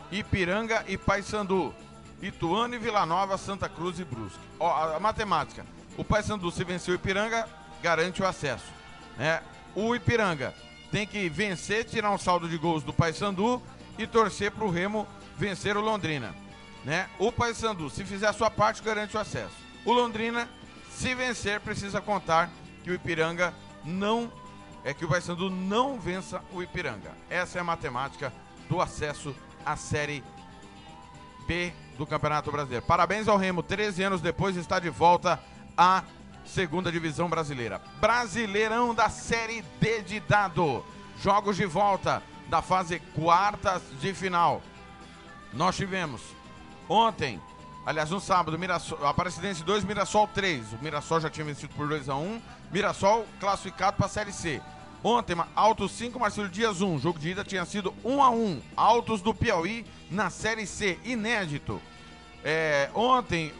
Ipiranga 0.09 0.85
e 0.87 0.97
Paysandu. 0.97 1.75
Ituano 2.21 2.75
e 2.75 2.79
Vila 2.79 3.05
Nova, 3.05 3.37
Santa 3.37 3.67
Cruz 3.67 3.99
e 3.99 4.05
Brusque. 4.05 4.39
Ó, 4.57 4.71
a, 4.71 4.95
a 4.95 4.99
matemática. 5.01 5.65
O 5.97 6.05
Paysandu, 6.05 6.49
se 6.49 6.63
vencer 6.63 6.93
o 6.93 6.95
Ipiranga, 6.95 7.45
garante 7.83 8.21
o 8.21 8.25
acesso. 8.25 8.71
Né? 9.17 9.41
O 9.75 9.93
Ipiranga 9.93 10.55
tem 10.93 11.05
que 11.05 11.27
vencer, 11.27 11.83
tirar 11.83 12.09
um 12.11 12.17
saldo 12.17 12.47
de 12.47 12.57
gols 12.57 12.83
do 12.83 12.93
Paysandu 12.93 13.61
e 13.97 14.07
torcer 14.07 14.49
para 14.49 14.63
o 14.63 14.69
Remo 14.69 15.05
vencer 15.39 15.77
o 15.77 15.81
Londrina. 15.81 16.35
Né? 16.83 17.09
O 17.17 17.31
Paysandu, 17.31 17.89
se 17.89 18.03
fizer 18.03 18.27
a 18.27 18.33
sua 18.33 18.51
parte, 18.51 18.83
garante 18.83 19.15
o 19.15 19.19
acesso. 19.19 19.55
O 19.85 19.93
Londrina, 19.93 20.47
se 20.91 21.15
vencer, 21.15 21.59
precisa 21.61 22.01
contar 22.01 22.49
que 22.83 22.91
o 22.91 22.93
Ipiranga 22.93 23.53
não 23.83 24.31
é 24.83 24.93
que 24.93 25.05
o 25.05 25.07
Paysandu 25.07 25.49
não 25.49 25.99
vença 25.99 26.41
o 26.53 26.61
Ipiranga. 26.61 27.11
Essa 27.29 27.57
é 27.57 27.61
a 27.61 27.63
matemática 27.63 28.31
do 28.69 28.81
acesso 28.81 29.35
à 29.65 29.75
Série 29.75 30.23
B 31.47 31.73
do 31.97 32.05
Campeonato 32.05 32.51
Brasileiro. 32.51 32.85
Parabéns 32.85 33.27
ao 33.27 33.37
Remo, 33.37 33.63
13 33.63 34.03
anos 34.03 34.21
depois 34.21 34.55
está 34.55 34.79
de 34.79 34.89
volta 34.89 35.39
à 35.77 36.03
segunda 36.45 36.91
divisão 36.91 37.29
brasileira. 37.29 37.81
Brasileirão 37.99 38.93
da 38.93 39.09
Série 39.09 39.63
D 39.79 40.01
de 40.01 40.19
dado. 40.19 40.85
Jogos 41.21 41.57
de 41.57 41.65
volta 41.65 42.23
da 42.47 42.61
fase 42.61 42.99
quartas 43.13 43.81
de 43.99 44.13
final. 44.13 44.61
Nós 45.53 45.75
tivemos 45.75 46.21
ontem, 46.87 47.41
aliás, 47.85 48.09
no 48.09 48.19
sábado, 48.19 48.57
Mirassol, 48.57 49.05
Aparecidense 49.05 49.63
2, 49.63 49.83
Mirassol 49.83 50.27
3. 50.27 50.73
O 50.73 50.77
Mirassol 50.83 51.19
já 51.21 51.29
tinha 51.29 51.45
vencido 51.45 51.73
por 51.75 51.87
2 51.87 52.07
a 52.09 52.15
1 52.15 52.41
Mirassol 52.71 53.25
classificado 53.39 53.97
para 53.97 54.05
a 54.05 54.09
Série 54.09 54.31
C. 54.31 54.61
Ontem, 55.03 55.35
Altos 55.55 55.93
5, 55.93 56.19
Marcelo 56.19 56.49
Dias 56.49 56.81
1. 56.81 56.99
Jogo 56.99 57.17
de 57.17 57.29
ida 57.29 57.43
tinha 57.43 57.65
sido 57.65 57.93
1 58.03 58.23
a 58.23 58.29
1 58.29 58.61
Altos 58.75 59.21
do 59.21 59.33
Piauí 59.33 59.85
na 60.11 60.29
Série 60.29 60.67
C. 60.67 60.99
Inédito. 61.03 61.81
É, 62.43 62.89
ontem, 62.93 63.51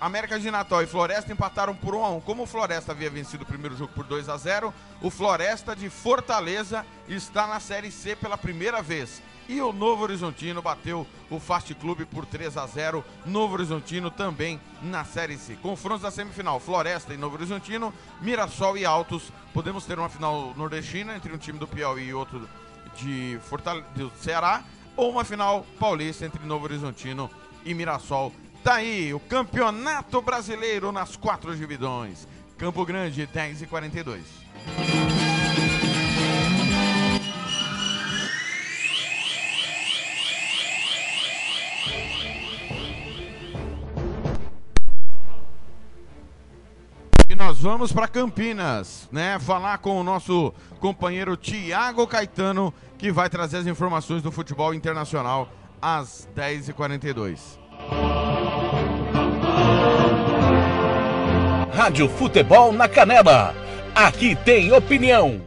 América 0.00 0.38
de 0.38 0.50
Natal 0.50 0.82
e 0.82 0.86
Floresta 0.86 1.32
empataram 1.32 1.74
por 1.74 1.94
1 1.94 2.04
a 2.04 2.10
1 2.10 2.20
Como 2.22 2.44
o 2.44 2.46
Floresta 2.46 2.92
havia 2.92 3.10
vencido 3.10 3.42
o 3.42 3.46
primeiro 3.46 3.76
jogo 3.76 3.92
por 3.92 4.04
2 4.04 4.28
a 4.28 4.36
0 4.36 4.72
o 5.02 5.10
Floresta 5.10 5.74
de 5.74 5.90
Fortaleza 5.90 6.86
está 7.08 7.46
na 7.46 7.60
Série 7.60 7.90
C 7.90 8.16
pela 8.16 8.38
primeira 8.38 8.80
vez. 8.80 9.22
E 9.48 9.60
o 9.60 9.72
Novo 9.72 10.02
Horizontino 10.02 10.62
bateu 10.62 11.06
o 11.30 11.38
Fast 11.38 11.74
Clube 11.74 12.06
por 12.06 12.24
3 12.24 12.56
a 12.56 12.66
0 12.66 13.04
Novo 13.26 13.54
Horizontino 13.54 14.10
também 14.10 14.58
na 14.82 15.04
Série 15.04 15.36
C. 15.36 15.56
Confrontos 15.56 16.02
da 16.02 16.10
semifinal: 16.10 16.58
Floresta 16.58 17.12
e 17.12 17.18
Novo 17.18 17.36
Horizontino, 17.36 17.92
Mirassol 18.20 18.78
e 18.78 18.84
Altos. 18.84 19.30
Podemos 19.52 19.84
ter 19.84 19.98
uma 19.98 20.08
final 20.08 20.54
nordestina 20.56 21.14
entre 21.14 21.32
um 21.32 21.38
time 21.38 21.58
do 21.58 21.68
Piauí 21.68 22.08
e 22.08 22.14
outro 22.14 22.48
de 22.96 23.38
Fortaleza, 23.42 23.86
do 23.94 24.10
Ceará. 24.18 24.62
Ou 24.96 25.10
uma 25.10 25.24
final 25.24 25.66
paulista 25.78 26.24
entre 26.24 26.44
Novo 26.46 26.64
Horizontino 26.64 27.30
e 27.64 27.74
Mirassol. 27.74 28.32
Tá 28.62 28.74
aí 28.74 29.12
o 29.12 29.20
Campeonato 29.20 30.22
Brasileiro 30.22 30.90
nas 30.90 31.16
quatro 31.16 31.54
divisões. 31.54 32.26
Campo 32.56 32.84
Grande, 32.86 33.26
10 33.26 33.62
e 33.62 33.66
42. 33.66 34.22
Vamos 47.64 47.90
para 47.90 48.06
Campinas, 48.06 49.08
né? 49.10 49.38
Falar 49.38 49.78
com 49.78 49.98
o 49.98 50.04
nosso 50.04 50.52
companheiro 50.80 51.34
Tiago 51.34 52.06
Caetano, 52.06 52.74
que 52.98 53.10
vai 53.10 53.30
trazer 53.30 53.56
as 53.56 53.66
informações 53.66 54.22
do 54.22 54.30
futebol 54.30 54.74
internacional 54.74 55.48
às 55.80 56.28
10h42. 56.36 57.58
Rádio 61.72 62.06
Futebol 62.06 62.70
na 62.70 62.86
Canela. 62.86 63.54
Aqui 63.94 64.36
tem 64.36 64.70
opinião. 64.70 65.40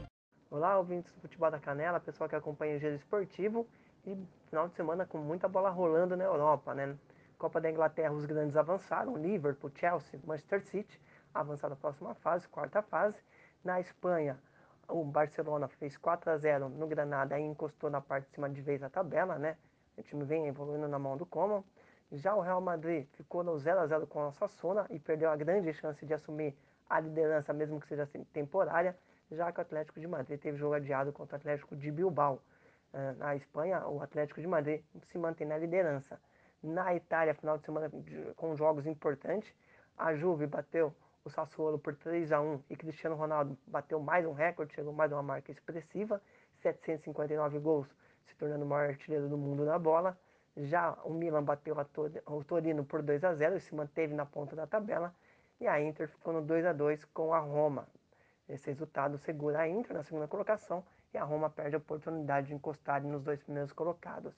Olá, 0.50 0.75
ouvintes 0.79 1.13
do 1.13 1.21
Futebol 1.21 1.51
da 1.51 1.59
Canela, 1.59 2.00
pessoal 2.00 2.27
que 2.27 2.36
acompanha 2.36 2.77
o 2.77 2.79
Giro 2.79 2.95
Esportivo 2.95 3.67
e 4.07 4.17
final 4.50 4.67
de 4.67 4.74
semana 4.74 5.05
com 5.05 5.19
muita 5.19 5.47
bola 5.47 5.69
rolando 5.69 6.17
na 6.17 6.24
Europa, 6.24 6.74
né? 6.74 6.95
Copa 7.38 7.62
da 7.62 7.69
Inglaterra, 7.69 8.12
os 8.12 8.25
grandes 8.25 8.57
avançaram, 8.57 9.15
Liverpool, 9.15 9.71
Chelsea, 9.75 10.19
Manchester 10.25 10.63
City 10.63 11.00
avançar 11.39 11.70
na 11.70 11.75
próxima 11.75 12.15
fase, 12.15 12.48
quarta 12.48 12.82
fase. 12.82 13.17
Na 13.63 13.79
Espanha, 13.79 14.39
o 14.88 15.03
Barcelona 15.03 15.67
fez 15.67 15.98
4 15.98 16.32
a 16.32 16.38
0 16.38 16.70
no 16.70 16.88
Granada 16.88 17.39
e 17.39 17.44
encostou 17.44 17.89
na 17.89 18.01
parte 18.01 18.27
de 18.27 18.36
cima 18.36 18.50
de 18.50 18.62
vez 18.62 18.82
a 18.82 18.89
tabela, 18.89 19.38
né? 19.38 19.58
O 19.98 20.01
time 20.03 20.24
vem 20.24 20.48
evoluindo 20.48 20.88
na 20.88 21.00
mão 21.00 21.17
do 21.17 21.25
Coman. 21.25 21.63
Já 22.12 22.34
o 22.36 22.41
Real 22.41 22.62
Madrid 22.62 23.08
ficou 23.13 23.44
no 23.44 23.58
0 23.58 23.79
a 23.79 23.88
0 23.88 24.08
com 24.08 24.27
a 24.27 24.32
Sassona 24.32 24.86
e 24.89 25.00
perdeu 25.00 25.29
a 25.29 25.36
grande 25.36 25.74
chance 25.74 26.06
de 26.06 26.13
assumir 26.13 26.56
a 26.89 27.00
liderança, 27.00 27.51
mesmo 27.51 27.82
que 27.82 27.88
seja 27.88 28.08
temporária, 28.32 28.98
já 29.29 29.51
que 29.51 29.60
o 29.60 29.62
Atlético 29.62 30.00
de 30.00 30.08
Madrid 30.08 30.39
teve 30.39 30.58
jogo 30.58 30.75
adiado 30.75 31.12
contra 31.12 31.36
o 31.36 31.39
Atlético 31.39 31.75
de 31.75 31.91
Bilbao. 31.91 32.41
Eh, 32.94 33.13
na 33.17 33.36
Espanha, 33.36 33.86
o 33.88 34.01
Atlético 34.01 34.39
de 34.39 34.48
Madrid 34.48 34.82
se 35.12 35.17
mantém 35.17 35.46
na 35.46 35.58
liderança. 35.58 36.20
Na 36.63 36.96
Itália, 36.96 37.34
final 37.34 37.58
de 37.58 37.65
semana 37.65 37.91
com 38.36 38.56
jogos 38.56 38.88
importantes, 38.88 39.53
a 39.98 40.15
Juve 40.15 40.48
bateu 40.48 40.94
o 41.24 41.29
Sassuolo 41.29 41.77
por 41.77 41.95
3 41.95 42.31
a 42.31 42.41
1 42.41 42.63
e 42.69 42.75
Cristiano 42.75 43.15
Ronaldo 43.15 43.57
bateu 43.67 44.00
mais 44.00 44.25
um 44.25 44.33
recorde, 44.33 44.74
chegou 44.74 44.93
mais 44.93 45.12
uma 45.12 45.24
marca 45.24 45.51
expressiva, 45.51 46.21
759 46.62 47.59
gols, 47.59 47.88
se 48.25 48.36
tornando 48.36 48.65
o 48.65 48.67
maior 48.67 48.89
artilheiro 48.89 49.27
do 49.27 49.38
mundo 49.38 49.65
na 49.65 49.77
bola. 49.77 50.17
Já 50.55 50.93
o 51.03 51.13
Milan 51.13 51.43
bateu 51.43 51.75
o 52.25 52.43
Torino 52.43 52.83
por 52.83 53.01
2 53.01 53.24
a 53.24 53.33
0 53.33 53.57
e 53.57 53.59
se 53.59 53.75
manteve 53.75 54.13
na 54.13 54.25
ponta 54.25 54.55
da 54.55 54.65
tabela. 54.65 55.13
E 55.59 55.67
a 55.67 55.79
Inter 55.81 56.07
ficou 56.07 56.33
no 56.33 56.41
2 56.41 56.65
a 56.65 56.74
2 56.74 57.05
com 57.05 57.33
a 57.33 57.39
Roma. 57.39 57.88
Esse 58.50 58.67
resultado 58.67 59.17
segura 59.17 59.59
a 59.59 59.67
Inter 59.67 59.93
na 59.93 60.03
segunda 60.03 60.27
colocação 60.27 60.83
e 61.13 61.17
a 61.17 61.24
Roma 61.24 61.50
perde 61.50 61.75
a 61.75 61.79
oportunidade 61.79 62.47
de 62.47 62.53
encostar 62.53 63.03
nos 63.03 63.24
dois 63.24 63.41
primeiros 63.43 63.74
colocados. 63.74 64.33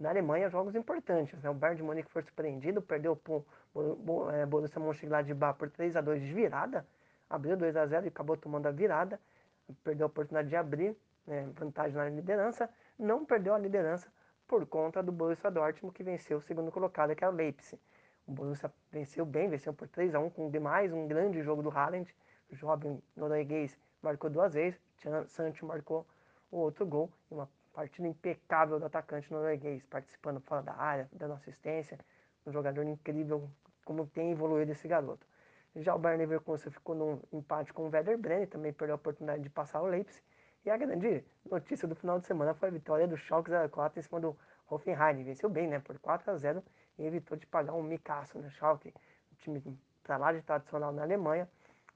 Na 0.00 0.08
Alemanha, 0.08 0.48
jogos 0.48 0.74
importantes. 0.74 1.40
Né? 1.42 1.50
O 1.50 1.54
Bayern 1.54 1.76
de 1.76 1.82
Munique 1.82 2.10
foi 2.10 2.22
surpreendido, 2.22 2.80
perdeu 2.80 3.14
para 3.14 3.34
o 3.74 4.30
é, 4.30 4.46
Borussia 4.46 4.80
Mönchengladbach 4.80 5.58
por 5.58 5.68
3 5.68 5.94
a 5.94 6.00
2 6.00 6.22
de 6.22 6.32
virada, 6.32 6.86
abriu 7.28 7.54
2 7.54 7.76
a 7.76 7.86
0 7.86 8.06
e 8.06 8.08
acabou 8.08 8.34
tomando 8.34 8.66
a 8.66 8.70
virada, 8.70 9.20
perdeu 9.84 10.06
a 10.06 10.08
oportunidade 10.08 10.48
de 10.48 10.56
abrir 10.56 10.96
né, 11.26 11.46
vantagem 11.54 11.94
na 11.94 12.08
liderança, 12.08 12.70
não 12.98 13.26
perdeu 13.26 13.54
a 13.54 13.58
liderança 13.58 14.10
por 14.48 14.66
conta 14.66 15.02
do 15.02 15.12
Borussia 15.12 15.50
Dortmund, 15.50 15.94
que 15.94 16.02
venceu 16.02 16.38
o 16.38 16.40
segundo 16.40 16.72
colocado, 16.72 17.14
que 17.14 17.22
é 17.22 17.28
o 17.28 17.32
Leipzig. 17.32 17.78
O 18.26 18.32
Borussia 18.32 18.72
venceu 18.90 19.26
bem, 19.26 19.50
venceu 19.50 19.74
por 19.74 19.86
3 19.86 20.14
a 20.14 20.18
1 20.18 20.30
com 20.30 20.50
demais 20.50 20.94
um 20.94 21.06
grande 21.06 21.42
jogo 21.42 21.62
do 21.62 21.68
Haaland. 21.68 22.10
O 22.50 22.56
jovem 22.56 23.02
norueguês 23.14 23.78
marcou 24.00 24.30
duas 24.30 24.54
vezes, 24.54 24.80
Sancho 25.26 25.66
marcou 25.66 26.06
o 26.50 26.56
outro 26.56 26.86
gol, 26.86 27.12
uma 27.30 27.46
Partida 27.72 28.08
impecável 28.08 28.80
do 28.80 28.86
atacante 28.86 29.32
norueguês, 29.32 29.84
participando 29.86 30.40
fora 30.40 30.62
da 30.62 30.74
área, 30.74 31.08
dando 31.12 31.34
assistência. 31.34 31.98
Um 32.44 32.52
jogador 32.52 32.82
incrível, 32.82 33.48
como 33.84 34.06
tem 34.06 34.32
evoluído 34.32 34.72
esse 34.72 34.88
garoto. 34.88 35.24
Já 35.76 35.94
o 35.94 35.98
Bayern 35.98 36.24
Leverkusen 36.24 36.72
ficou 36.72 36.96
num 36.96 37.22
empate 37.32 37.72
com 37.72 37.86
o 37.86 37.90
Werder 37.90 38.18
Bremen, 38.18 38.46
também 38.46 38.72
perdeu 38.72 38.94
a 38.94 38.96
oportunidade 38.96 39.42
de 39.42 39.48
passar 39.48 39.80
o 39.82 39.86
Leipzig. 39.86 40.20
E 40.64 40.70
a 40.70 40.76
grande 40.76 41.24
notícia 41.48 41.86
do 41.86 41.94
final 41.94 42.18
de 42.18 42.26
semana 42.26 42.54
foi 42.54 42.68
a 42.68 42.72
vitória 42.72 43.06
do 43.06 43.16
Schalke 43.16 43.50
04 43.70 44.00
em 44.00 44.02
cima 44.02 44.20
do 44.20 44.36
Hoffenheim. 44.68 45.22
Venceu 45.22 45.48
bem, 45.48 45.68
né? 45.68 45.78
Por 45.78 45.96
4 46.00 46.28
a 46.28 46.36
0 46.36 46.64
e 46.98 47.04
evitou 47.04 47.38
de 47.38 47.46
pagar 47.46 47.74
um 47.74 47.82
micaço, 47.84 48.36
né? 48.40 48.50
Schalke, 48.50 48.92
um 49.32 49.36
time 49.36 49.62
para 50.02 50.16
lá 50.16 50.32
de 50.32 50.42
tradicional 50.42 50.92
na 50.92 51.02
Alemanha. 51.02 51.48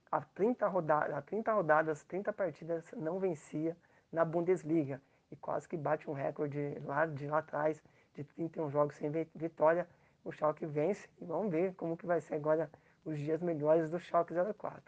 Há 0.09 0.21
30, 0.21 0.67
roda 0.67 0.99
há 0.99 1.21
30 1.21 1.51
rodadas, 1.51 2.01
30 2.05 2.31
partidas 2.31 2.85
não 2.93 3.19
vencia 3.19 3.75
na 4.09 4.23
Bundesliga 4.23 5.01
e 5.31 5.35
quase 5.35 5.67
que 5.67 5.77
bate 5.77 6.09
um 6.09 6.13
recorde 6.13 6.77
lá 6.85 7.05
de 7.05 7.27
lá 7.27 7.39
atrás 7.39 7.81
de 8.13 8.23
31 8.23 8.69
jogos 8.69 8.95
sem 8.95 9.11
vitória. 9.33 9.87
O 10.23 10.31
Schalke 10.31 10.65
vence 10.65 11.07
e 11.21 11.25
vamos 11.25 11.51
ver 11.51 11.73
como 11.75 11.95
que 11.95 12.05
vai 12.05 12.19
ser 12.21 12.35
agora 12.35 12.69
os 13.03 13.17
dias 13.17 13.41
melhores 13.41 13.89
do 13.89 13.99
Schalke 13.99 14.33
04. 14.33 14.81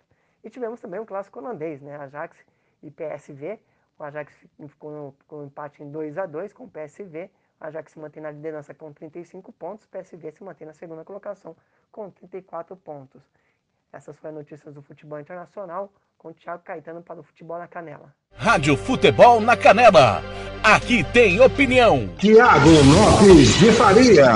E 0.43 0.49
tivemos 0.49 0.79
também 0.79 0.99
um 0.99 1.05
clássico 1.05 1.39
holandês, 1.39 1.81
né? 1.81 1.95
Ajax 1.97 2.37
e 2.81 2.89
PSV. 2.89 3.59
O 3.99 4.03
Ajax 4.03 4.33
ficou 4.67 4.91
no, 4.91 5.15
com 5.27 5.37
um 5.37 5.45
empate 5.45 5.83
em 5.83 5.91
2 5.91 6.17
a 6.17 6.25
2 6.25 6.53
com 6.53 6.65
o 6.65 6.69
PSV. 6.69 7.29
O 7.59 7.65
Ajax 7.65 7.91
se 7.91 7.99
mantém 7.99 8.21
na 8.21 8.31
liderança 8.31 8.73
com 8.73 8.93
35 8.93 9.51
pontos. 9.51 9.85
O 9.85 9.89
PSV 9.89 10.31
se 10.31 10.43
mantém 10.43 10.65
na 10.65 10.73
segunda 10.73 11.03
colocação 11.03 11.55
com 11.91 12.09
34 12.09 12.75
pontos. 12.77 13.21
Essas 13.91 14.17
foram 14.17 14.37
as 14.37 14.43
notícias 14.43 14.73
do 14.73 14.81
futebol 14.81 15.19
internacional 15.19 15.91
com 16.17 16.29
o 16.29 16.33
Thiago 16.33 16.63
Caetano 16.63 17.01
para 17.01 17.19
o 17.19 17.23
Futebol 17.23 17.59
na 17.59 17.67
Canela. 17.67 18.13
Rádio 18.33 18.75
Futebol 18.75 19.39
na 19.39 19.55
Canela. 19.55 20.21
Aqui 20.63 21.03
tem 21.03 21.39
opinião. 21.39 22.07
Tiago 22.17 22.69
Lopes 22.69 23.57
de 23.59 23.71
Faria. 23.71 24.33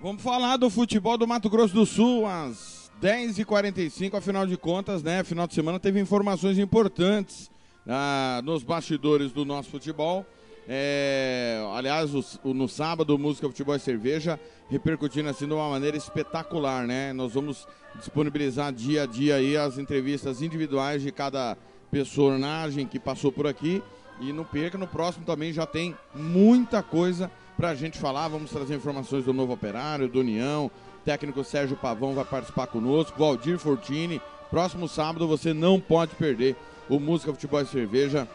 Vamos 0.00 0.22
falar 0.22 0.56
do 0.56 0.68
futebol 0.68 1.16
do 1.16 1.26
Mato 1.26 1.48
Grosso 1.48 1.74
do 1.74 1.86
Sul 1.86 2.26
às 2.26 2.90
10h45, 3.00 4.14
afinal 4.14 4.46
de 4.46 4.56
contas, 4.56 5.02
né? 5.02 5.24
Final 5.24 5.46
de 5.46 5.54
semana 5.54 5.80
teve 5.80 5.98
informações 6.00 6.58
importantes 6.58 7.50
ah, 7.86 8.40
nos 8.44 8.62
bastidores 8.62 9.32
do 9.32 9.44
nosso 9.44 9.70
futebol. 9.70 10.26
É, 10.68 11.60
aliás, 11.74 12.14
o, 12.14 12.24
o, 12.44 12.54
no 12.54 12.68
sábado, 12.68 13.18
Música, 13.18 13.48
Futebol 13.48 13.74
e 13.74 13.80
Cerveja 13.80 14.38
repercutindo 14.70 15.28
assim 15.28 15.46
de 15.46 15.52
uma 15.52 15.68
maneira 15.68 15.96
espetacular, 15.96 16.86
né? 16.86 17.12
Nós 17.12 17.34
vamos 17.34 17.66
disponibilizar 17.96 18.72
dia 18.72 19.02
a 19.02 19.06
dia 19.06 19.36
aí 19.36 19.56
as 19.56 19.76
entrevistas 19.76 20.40
individuais 20.40 21.02
de 21.02 21.12
cada 21.12 21.58
personagem 21.90 22.86
que 22.86 22.98
passou 22.98 23.30
por 23.30 23.46
aqui. 23.46 23.82
E 24.20 24.32
não 24.32 24.44
perca, 24.44 24.78
no 24.78 24.86
próximo 24.86 25.26
também 25.26 25.52
já 25.52 25.66
tem 25.66 25.96
muita 26.14 26.82
coisa 26.82 27.30
pra 27.56 27.74
gente 27.74 27.98
falar. 27.98 28.28
Vamos 28.28 28.50
trazer 28.50 28.76
informações 28.76 29.24
do 29.24 29.32
novo 29.32 29.52
operário, 29.52 30.08
do 30.08 30.20
União. 30.20 30.66
O 30.66 31.04
técnico 31.04 31.42
Sérgio 31.42 31.76
Pavão 31.76 32.14
vai 32.14 32.24
participar 32.24 32.68
conosco. 32.68 33.18
Valdir 33.18 33.58
Fortini. 33.58 34.22
Próximo 34.50 34.88
sábado 34.88 35.26
você 35.26 35.52
não 35.52 35.80
pode 35.80 36.14
perder 36.14 36.56
o 36.88 37.00
Música, 37.00 37.32
Futebol 37.32 37.60
e 37.60 37.66
Cerveja 37.66 38.28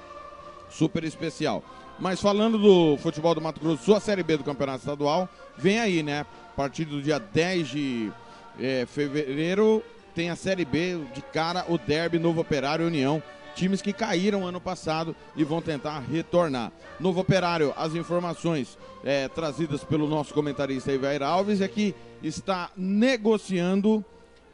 super 0.69 1.03
especial. 1.03 1.63
Mas 1.99 2.21
falando 2.21 2.59
do 2.59 2.97
futebol 2.97 3.33
do 3.33 3.41
Mato 3.41 3.59
Grosso, 3.59 3.83
sua 3.83 3.99
Série 3.99 4.21
B 4.21 4.37
do 4.37 4.43
Campeonato 4.43 4.79
Estadual, 4.79 5.27
vem 5.57 5.79
aí, 5.79 6.03
né? 6.03 6.21
A 6.21 6.55
partir 6.55 6.85
do 6.85 7.01
dia 7.01 7.19
10 7.19 7.67
de 7.67 8.11
é, 8.59 8.85
fevereiro, 8.85 9.83
tem 10.13 10.29
a 10.29 10.35
Série 10.35 10.63
B 10.63 10.99
de 11.13 11.21
cara, 11.21 11.65
o 11.67 11.77
Derby, 11.77 12.19
Novo 12.19 12.41
Operário 12.41 12.83
e 12.83 12.87
União. 12.87 13.21
Times 13.55 13.81
que 13.81 13.91
caíram 13.91 14.45
ano 14.45 14.61
passado 14.61 15.15
e 15.35 15.43
vão 15.43 15.59
tentar 15.59 15.99
retornar. 15.99 16.71
Novo 16.99 17.21
Operário, 17.21 17.73
as 17.75 17.95
informações 17.95 18.77
é, 19.03 19.27
trazidas 19.27 19.83
pelo 19.83 20.07
nosso 20.07 20.31
comentarista 20.35 20.91
Ivair 20.91 21.23
Alves 21.23 21.61
é 21.61 21.67
que 21.67 21.95
está 22.21 22.69
negociando 22.77 24.05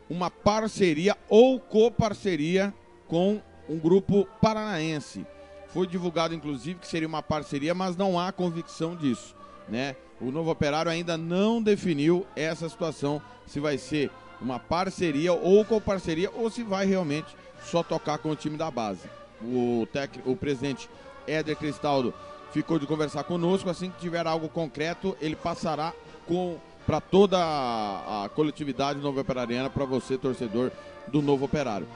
uma 0.09 0.31
parceria 0.31 1.17
ou 1.27 1.59
coparceria 1.59 2.73
com 3.05 3.41
um 3.67 3.77
grupo 3.77 4.25
paranaense. 4.41 5.25
Foi 5.73 5.87
divulgado, 5.87 6.35
inclusive, 6.35 6.79
que 6.79 6.87
seria 6.87 7.07
uma 7.07 7.23
parceria, 7.23 7.73
mas 7.73 7.97
não 7.97 8.19
há 8.19 8.31
convicção 8.31 8.95
disso. 8.95 9.35
Né? 9.67 9.95
O 10.21 10.31
novo 10.31 10.51
operário 10.51 10.91
ainda 10.91 11.17
não 11.17 11.61
definiu 11.61 12.25
essa 12.35 12.69
situação, 12.69 13.21
se 13.47 13.59
vai 13.59 13.77
ser 13.77 14.11
uma 14.39 14.59
parceria 14.59 15.33
ou 15.33 15.65
com 15.65 15.81
parceria, 15.81 16.29
ou 16.31 16.49
se 16.49 16.63
vai 16.63 16.85
realmente 16.85 17.35
só 17.65 17.81
tocar 17.81 18.17
com 18.19 18.29
o 18.29 18.35
time 18.35 18.57
da 18.57 18.69
base. 18.69 19.09
O, 19.41 19.87
tec... 19.91 20.11
o 20.25 20.35
presidente 20.35 20.89
Éder 21.25 21.55
Cristaldo 21.55 22.13
ficou 22.51 22.77
de 22.77 22.85
conversar 22.85 23.23
conosco. 23.23 23.69
Assim 23.69 23.89
que 23.89 23.99
tiver 23.99 24.27
algo 24.27 24.47
concreto, 24.49 25.17
ele 25.19 25.35
passará 25.35 25.91
com 26.27 26.57
para 26.85 26.99
toda 26.99 27.37
a, 27.39 28.29
coletividade 28.35 28.99
nova 28.99 29.21
operariana, 29.21 29.69
para 29.69 29.85
você, 29.85 30.17
torcedor 30.17 30.71
do 31.07 31.21
novo 31.21 31.45
operário. 31.45 31.87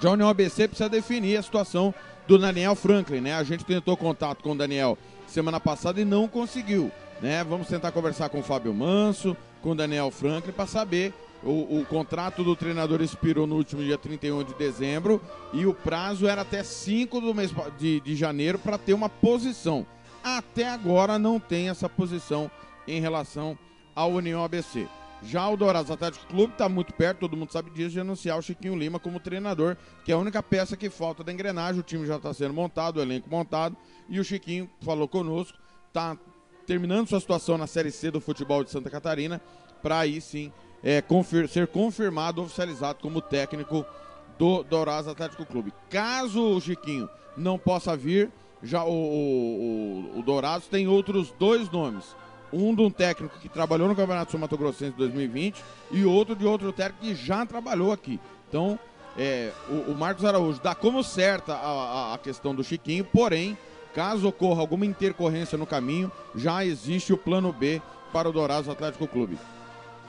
Já 0.00 0.08
a 0.08 0.12
União 0.12 0.28
ABC 0.28 0.68
precisa 0.68 0.88
definir 0.88 1.36
a 1.36 1.42
situação 1.42 1.94
do 2.26 2.38
Daniel 2.38 2.74
Franklin, 2.74 3.20
né? 3.20 3.34
A 3.34 3.42
gente 3.42 3.64
tentou 3.64 3.96
contato 3.96 4.42
com 4.42 4.52
o 4.52 4.56
Daniel 4.56 4.98
semana 5.26 5.60
passada 5.60 6.00
e 6.00 6.04
não 6.04 6.26
conseguiu, 6.28 6.90
né? 7.20 7.44
Vamos 7.44 7.68
tentar 7.68 7.92
conversar 7.92 8.28
com 8.28 8.40
o 8.40 8.42
Fábio 8.42 8.74
Manso, 8.74 9.36
com 9.62 9.70
o 9.70 9.74
Daniel 9.74 10.10
Franklin 10.10 10.52
para 10.52 10.66
saber. 10.66 11.12
O, 11.42 11.80
o, 11.80 11.86
contrato 11.86 12.42
do 12.42 12.56
treinador 12.56 13.02
expirou 13.02 13.46
no 13.46 13.56
último 13.56 13.82
dia 13.82 13.98
31 13.98 14.42
de 14.42 14.54
dezembro 14.54 15.20
e 15.52 15.66
o 15.66 15.74
prazo 15.74 16.26
era 16.26 16.42
até 16.42 16.64
5 16.64 17.20
do 17.20 17.34
mês 17.34 17.52
de, 17.78 18.00
de 18.00 18.16
janeiro 18.16 18.58
para 18.58 18.78
ter 18.78 18.94
uma 18.94 19.08
posição. 19.08 19.86
Até 20.24 20.68
agora 20.68 21.18
não 21.18 21.38
tem 21.38 21.68
essa 21.68 21.88
posição 21.88 22.50
em 22.88 23.00
relação 23.00 23.56
ao 23.94 24.12
União 24.12 24.42
ABC. 24.42 24.88
Já 25.22 25.48
o 25.48 25.56
Dourados 25.56 25.90
Atlético 25.90 26.26
Clube 26.26 26.52
está 26.52 26.68
muito 26.68 26.92
perto, 26.92 27.20
todo 27.20 27.36
mundo 27.36 27.50
sabe 27.50 27.70
disso, 27.70 27.90
de 27.90 28.00
anunciar 28.00 28.38
o 28.38 28.42
Chiquinho 28.42 28.76
Lima 28.76 29.00
como 29.00 29.18
treinador, 29.18 29.76
que 30.04 30.12
é 30.12 30.14
a 30.14 30.18
única 30.18 30.42
peça 30.42 30.76
que 30.76 30.90
falta 30.90 31.24
da 31.24 31.32
engrenagem. 31.32 31.80
O 31.80 31.84
time 31.84 32.06
já 32.06 32.16
está 32.16 32.32
sendo 32.34 32.52
montado, 32.52 32.98
o 32.98 33.02
elenco 33.02 33.28
montado, 33.28 33.76
e 34.08 34.20
o 34.20 34.24
Chiquinho 34.24 34.70
falou 34.80 35.08
conosco, 35.08 35.58
está 35.88 36.16
terminando 36.66 37.08
sua 37.08 37.20
situação 37.20 37.56
na 37.56 37.66
Série 37.66 37.90
C 37.90 38.10
do 38.10 38.20
futebol 38.20 38.62
de 38.62 38.70
Santa 38.70 38.90
Catarina, 38.90 39.40
para 39.82 40.00
aí 40.00 40.20
sim 40.20 40.52
é, 40.82 41.00
confir 41.00 41.48
ser 41.48 41.66
confirmado, 41.68 42.42
oficializado 42.42 42.98
como 43.00 43.20
técnico 43.20 43.84
do 44.38 44.62
Dourados 44.64 45.08
Atlético 45.08 45.46
Clube. 45.46 45.72
Caso 45.88 46.40
o 46.40 46.60
Chiquinho 46.60 47.08
não 47.36 47.58
possa 47.58 47.96
vir, 47.96 48.30
já 48.62 48.84
o, 48.84 48.90
o, 48.90 50.14
o, 50.16 50.18
o 50.18 50.22
Dourados 50.22 50.68
tem 50.68 50.86
outros 50.86 51.32
dois 51.38 51.70
nomes 51.70 52.14
um 52.52 52.74
de 52.74 52.82
um 52.82 52.90
técnico 52.90 53.38
que 53.38 53.48
trabalhou 53.48 53.88
no 53.88 53.96
Campeonato 53.96 54.30
Sul 54.30 54.40
Mato 54.40 54.56
Grossense 54.56 54.96
2020 54.96 55.62
e 55.90 56.04
outro 56.04 56.34
de 56.34 56.46
outro 56.46 56.72
técnico 56.72 57.04
que 57.04 57.14
já 57.14 57.44
trabalhou 57.44 57.92
aqui. 57.92 58.20
Então, 58.48 58.78
é, 59.18 59.50
o, 59.68 59.92
o, 59.92 59.94
Marcos 59.94 60.24
Araújo 60.24 60.60
dá 60.62 60.74
como 60.74 61.02
certa 61.02 61.54
a, 61.54 62.10
a, 62.10 62.14
a, 62.14 62.18
questão 62.18 62.54
do 62.54 62.62
Chiquinho, 62.62 63.04
porém, 63.04 63.56
caso 63.94 64.28
ocorra 64.28 64.60
alguma 64.60 64.84
intercorrência 64.84 65.56
no 65.56 65.66
caminho, 65.66 66.12
já 66.34 66.64
existe 66.64 67.12
o 67.12 67.16
plano 67.16 67.52
B 67.52 67.80
para 68.12 68.28
o 68.28 68.32
Dourados 68.32 68.68
Atlético 68.68 69.06
Clube. 69.06 69.38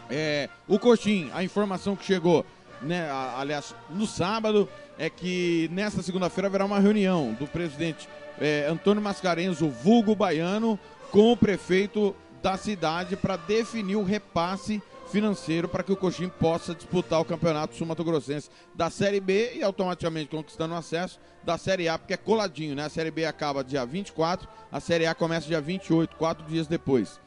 É, 0.09 0.49
o 0.67 0.77
Coxim, 0.77 1.29
a 1.33 1.43
informação 1.43 1.95
que 1.95 2.05
chegou, 2.05 2.45
né, 2.81 3.09
aliás, 3.37 3.73
no 3.89 4.05
sábado, 4.05 4.67
é 4.97 5.09
que 5.09 5.69
nesta 5.71 6.01
segunda-feira 6.01 6.47
haverá 6.47 6.65
uma 6.65 6.79
reunião 6.79 7.33
do 7.33 7.47
presidente 7.47 8.07
é, 8.39 8.67
Antônio 8.69 9.01
Mascarenhas, 9.01 9.61
o 9.61 9.69
vulgo 9.69 10.15
baiano, 10.15 10.79
com 11.11 11.31
o 11.31 11.37
prefeito 11.37 12.15
da 12.47 12.55
cidade 12.55 13.17
para 13.17 13.35
definir 13.35 13.97
o 13.97 14.05
repasse 14.05 14.81
financeiro 15.09 15.67
para 15.67 15.83
que 15.83 15.91
o 15.91 15.97
Coxim 15.97 16.29
possa 16.29 16.73
disputar 16.73 17.19
o 17.19 17.25
Campeonato 17.25 17.75
Sul-Mato-Grossense 17.75 18.49
da 18.73 18.89
Série 18.89 19.19
B 19.19 19.55
e 19.55 19.63
automaticamente 19.63 20.29
conquistando 20.29 20.73
acesso 20.73 21.19
da 21.43 21.57
Série 21.57 21.89
A, 21.89 21.97
porque 21.99 22.13
é 22.13 22.17
coladinho, 22.17 22.73
né? 22.73 22.85
A 22.85 22.89
Série 22.89 23.11
B 23.11 23.25
acaba 23.25 23.65
dia 23.65 23.85
24, 23.85 24.47
a 24.71 24.79
Série 24.79 25.05
A 25.05 25.13
começa 25.13 25.45
dia 25.45 25.59
28, 25.59 26.15
quatro 26.15 26.45
dias 26.45 26.67
depois. 26.67 27.19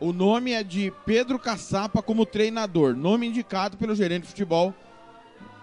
O 0.00 0.12
nome 0.12 0.50
é 0.50 0.64
de 0.64 0.92
Pedro 1.04 1.38
Caçapa 1.38 2.02
como 2.02 2.26
treinador, 2.26 2.96
nome 2.96 3.28
indicado 3.28 3.76
pelo 3.76 3.94
gerente 3.94 4.22
de 4.22 4.30
futebol 4.30 4.74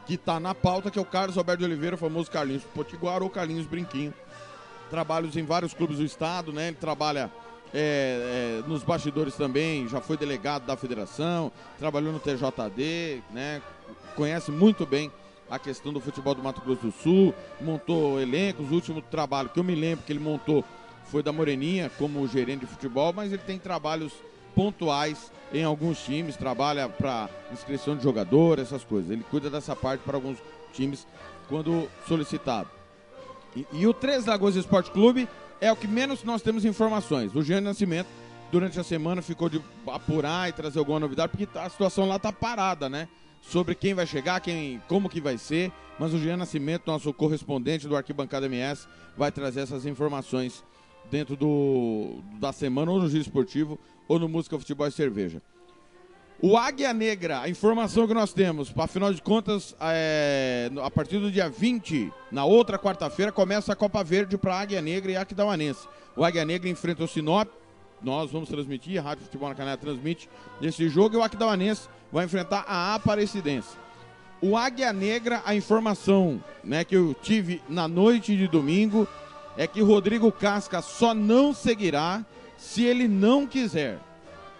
que 0.05 0.13
está 0.13 0.39
na 0.39 0.55
pauta, 0.55 0.89
que 0.89 0.97
é 0.97 1.01
o 1.01 1.05
Carlos 1.05 1.37
Alberto 1.37 1.65
Oliveira, 1.65 1.97
o 1.97 1.99
famoso 1.99 2.31
Carlinhos 2.31 2.63
Potiguar 2.63 3.21
ou 3.21 3.29
Carlinhos 3.29 3.65
Brinquinho. 3.65 4.13
Trabalhos 4.89 5.35
em 5.35 5.43
vários 5.43 5.73
clubes 5.73 5.97
do 5.97 6.05
estado, 6.05 6.53
né? 6.53 6.69
Ele 6.69 6.77
trabalha 6.77 7.29
é, 7.73 8.61
é, 8.63 8.67
nos 8.67 8.83
bastidores 8.83 9.35
também, 9.35 9.87
já 9.87 9.99
foi 9.99 10.15
delegado 10.15 10.65
da 10.65 10.77
federação, 10.77 11.51
trabalhou 11.79 12.13
no 12.13 12.19
TJD, 12.19 13.23
né? 13.31 13.61
Conhece 14.15 14.51
muito 14.51 14.85
bem 14.85 15.11
a 15.49 15.57
questão 15.57 15.91
do 15.91 15.99
futebol 15.99 16.35
do 16.35 16.43
Mato 16.43 16.61
Grosso 16.61 16.81
do 16.81 16.91
Sul, 16.91 17.33
montou 17.59 18.21
elencos, 18.21 18.69
o 18.69 18.73
último 18.73 19.01
trabalho 19.01 19.49
que 19.49 19.59
eu 19.59 19.63
me 19.63 19.75
lembro 19.75 20.05
que 20.05 20.11
ele 20.11 20.19
montou 20.19 20.63
foi 21.05 21.23
da 21.23 21.31
Moreninha 21.31 21.91
como 21.97 22.27
gerente 22.27 22.61
de 22.61 22.67
futebol, 22.67 23.11
mas 23.11 23.31
ele 23.31 23.41
tem 23.41 23.57
trabalhos 23.57 24.13
pontuais 24.55 25.31
em 25.51 25.63
alguns 25.63 25.99
times, 25.99 26.35
trabalha 26.35 26.87
para 26.87 27.29
inscrição 27.51 27.95
de 27.95 28.03
jogador, 28.03 28.59
essas 28.59 28.83
coisas. 28.83 29.11
Ele 29.11 29.23
cuida 29.29 29.49
dessa 29.49 29.75
parte 29.75 30.01
para 30.01 30.15
alguns 30.15 30.37
times 30.73 31.07
quando 31.47 31.87
solicitado. 32.07 32.69
E, 33.55 33.65
e 33.71 33.87
o 33.87 33.93
Três 33.93 34.25
Lagoas 34.25 34.55
Esporte 34.55 34.91
Clube 34.91 35.27
é 35.63 35.71
o 35.71 35.77
que 35.77 35.87
menos 35.87 36.25
nós 36.25 36.41
temos 36.41 36.65
informações. 36.65 37.33
O 37.33 37.41
Jean 37.41 37.61
Nascimento, 37.61 38.09
durante 38.51 38.77
a 38.77 38.83
semana, 38.83 39.21
ficou 39.21 39.47
de 39.47 39.61
apurar 39.87 40.49
e 40.49 40.51
trazer 40.51 40.77
alguma 40.77 40.99
novidade, 40.99 41.31
porque 41.31 41.57
a 41.57 41.69
situação 41.69 42.05
lá 42.05 42.17
está 42.17 42.33
parada, 42.33 42.89
né? 42.89 43.07
Sobre 43.41 43.73
quem 43.73 43.93
vai 43.93 44.05
chegar, 44.05 44.41
quem, 44.41 44.81
como 44.89 45.07
que 45.07 45.21
vai 45.21 45.37
ser. 45.37 45.71
Mas 45.97 46.13
o 46.13 46.19
Jean 46.19 46.35
Nascimento, 46.35 46.83
nosso 46.87 47.13
correspondente 47.13 47.87
do 47.87 47.95
Arquibancada 47.95 48.45
MS, 48.45 48.87
vai 49.15 49.31
trazer 49.31 49.61
essas 49.61 49.85
informações 49.85 50.65
dentro 51.09 51.37
do, 51.37 52.21
da 52.41 52.51
semana, 52.51 52.91
ou 52.91 52.99
no 52.99 53.07
Giro 53.07 53.21
Esportivo, 53.21 53.79
ou 54.05 54.19
no 54.19 54.27
Música, 54.27 54.59
Futebol 54.59 54.87
e 54.87 54.91
Cerveja. 54.91 55.41
O 56.45 56.57
Águia 56.57 56.93
Negra, 56.93 57.39
a 57.39 57.47
informação 57.47 58.05
que 58.05 58.13
nós 58.13 58.33
temos, 58.33 58.69
afinal 58.75 59.13
de 59.13 59.21
contas, 59.21 59.73
é, 59.79 60.69
a 60.83 60.91
partir 60.91 61.17
do 61.17 61.31
dia 61.31 61.47
20, 61.49 62.11
na 62.29 62.43
outra 62.43 62.77
quarta-feira, 62.77 63.31
começa 63.31 63.71
a 63.71 63.75
Copa 63.77 64.03
Verde 64.03 64.37
para 64.37 64.59
Águia 64.59 64.81
Negra 64.81 65.13
e 65.13 65.15
Aquidauanense. 65.15 65.87
O 66.17 66.25
Águia 66.25 66.43
Negra 66.43 66.67
enfrenta 66.67 67.01
o 67.01 67.07
Sinop 67.07 67.47
Nós 68.01 68.29
vamos 68.29 68.49
transmitir, 68.49 68.99
a 68.99 69.01
Rádio 69.01 69.23
Futebol 69.23 69.47
na 69.47 69.55
Canela 69.55 69.77
transmite 69.77 70.29
esse 70.61 70.89
jogo 70.89 71.15
e 71.15 71.17
o 71.17 71.23
Aquidauanense 71.23 71.87
vai 72.11 72.25
enfrentar 72.25 72.65
a 72.67 72.93
Aparecidense. 72.93 73.77
O 74.41 74.57
Águia 74.57 74.91
Negra, 74.91 75.41
a 75.45 75.55
informação 75.55 76.43
né, 76.61 76.83
que 76.83 76.97
eu 76.97 77.15
tive 77.21 77.61
na 77.69 77.87
noite 77.87 78.35
de 78.35 78.49
domingo 78.49 79.07
é 79.55 79.65
que 79.65 79.81
Rodrigo 79.81 80.29
Casca 80.29 80.81
só 80.81 81.13
não 81.13 81.53
seguirá 81.53 82.25
se 82.57 82.83
ele 82.83 83.07
não 83.07 83.47
quiser. 83.47 83.97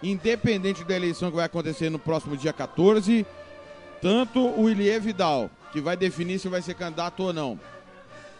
Independente 0.04 0.84
da 0.84 0.94
eleição 0.94 1.30
que 1.30 1.36
vai 1.36 1.46
acontecer 1.46 1.88
no 1.88 1.98
próximo 1.98 2.36
dia 2.36 2.52
14, 2.52 3.24
tanto 4.02 4.38
o 4.38 4.68
Ilie 4.68 5.00
Vidal, 5.00 5.50
que 5.72 5.80
vai 5.80 5.96
definir 5.96 6.38
se 6.38 6.46
vai 6.46 6.60
ser 6.60 6.74
candidato 6.74 7.22
ou 7.22 7.32
não, 7.32 7.58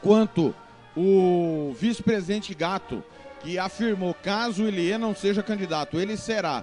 quanto 0.03 0.55
o 0.95 1.75
vice-presidente 1.81 2.55
Gato, 2.55 3.03
que 3.41 3.59
afirmou 3.59 4.13
caso 4.13 4.65
o 4.65 4.69
Ilie 4.69 4.99
não 4.99 5.15
seja 5.15 5.43
candidato, 5.43 5.99
ele 5.99 6.19
será, 6.19 6.63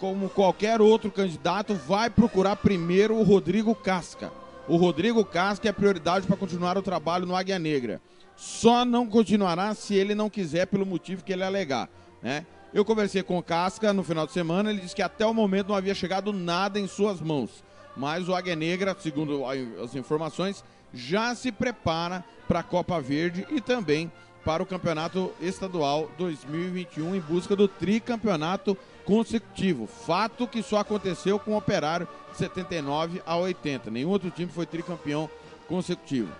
como 0.00 0.28
qualquer 0.28 0.80
outro 0.80 1.12
candidato, 1.12 1.72
vai 1.72 2.10
procurar 2.10 2.56
primeiro 2.56 3.14
o 3.14 3.22
Rodrigo 3.22 3.72
Casca. 3.72 4.32
O 4.66 4.76
Rodrigo 4.76 5.24
Casca 5.24 5.68
é 5.68 5.72
prioridade 5.72 6.26
para 6.26 6.36
continuar 6.36 6.76
o 6.76 6.82
trabalho 6.82 7.24
no 7.24 7.36
Águia 7.36 7.58
Negra. 7.60 8.00
Só 8.34 8.84
não 8.84 9.06
continuará 9.06 9.72
se 9.74 9.94
ele 9.94 10.12
não 10.12 10.28
quiser, 10.28 10.66
pelo 10.66 10.84
motivo 10.84 11.22
que 11.22 11.32
ele 11.32 11.44
alegar. 11.44 11.88
Né? 12.20 12.44
Eu 12.74 12.84
conversei 12.84 13.22
com 13.22 13.38
o 13.38 13.42
Casca 13.42 13.92
no 13.92 14.02
final 14.02 14.26
de 14.26 14.32
semana, 14.32 14.68
ele 14.68 14.80
disse 14.80 14.96
que 14.96 15.00
até 15.00 15.24
o 15.24 15.32
momento 15.32 15.68
não 15.68 15.76
havia 15.76 15.94
chegado 15.94 16.32
nada 16.32 16.80
em 16.80 16.88
suas 16.88 17.20
mãos. 17.20 17.62
Mas 17.96 18.28
o 18.28 18.34
Águia 18.34 18.56
Negra, 18.56 18.96
segundo 18.98 19.46
as 19.46 19.94
informações, 19.94 20.64
já 20.92 21.36
se 21.36 21.52
prepara 21.52 22.24
para 22.48 22.58
a 22.58 22.64
Copa 22.64 23.00
Verde 23.00 23.46
e 23.48 23.60
também 23.60 24.10
para 24.44 24.60
o 24.60 24.66
Campeonato 24.66 25.32
Estadual 25.40 26.10
2021 26.18 27.14
em 27.14 27.20
busca 27.20 27.54
do 27.54 27.68
tricampeonato 27.68 28.76
consecutivo. 29.04 29.86
Fato 29.86 30.48
que 30.48 30.60
só 30.60 30.78
aconteceu 30.78 31.38
com 31.38 31.52
o 31.52 31.56
Operário 31.56 32.08
de 32.32 32.38
79 32.38 33.22
a 33.24 33.36
80. 33.36 33.88
Nenhum 33.88 34.10
outro 34.10 34.32
time 34.32 34.50
foi 34.50 34.66
tricampeão 34.66 35.30
consecutivo. 35.68 36.32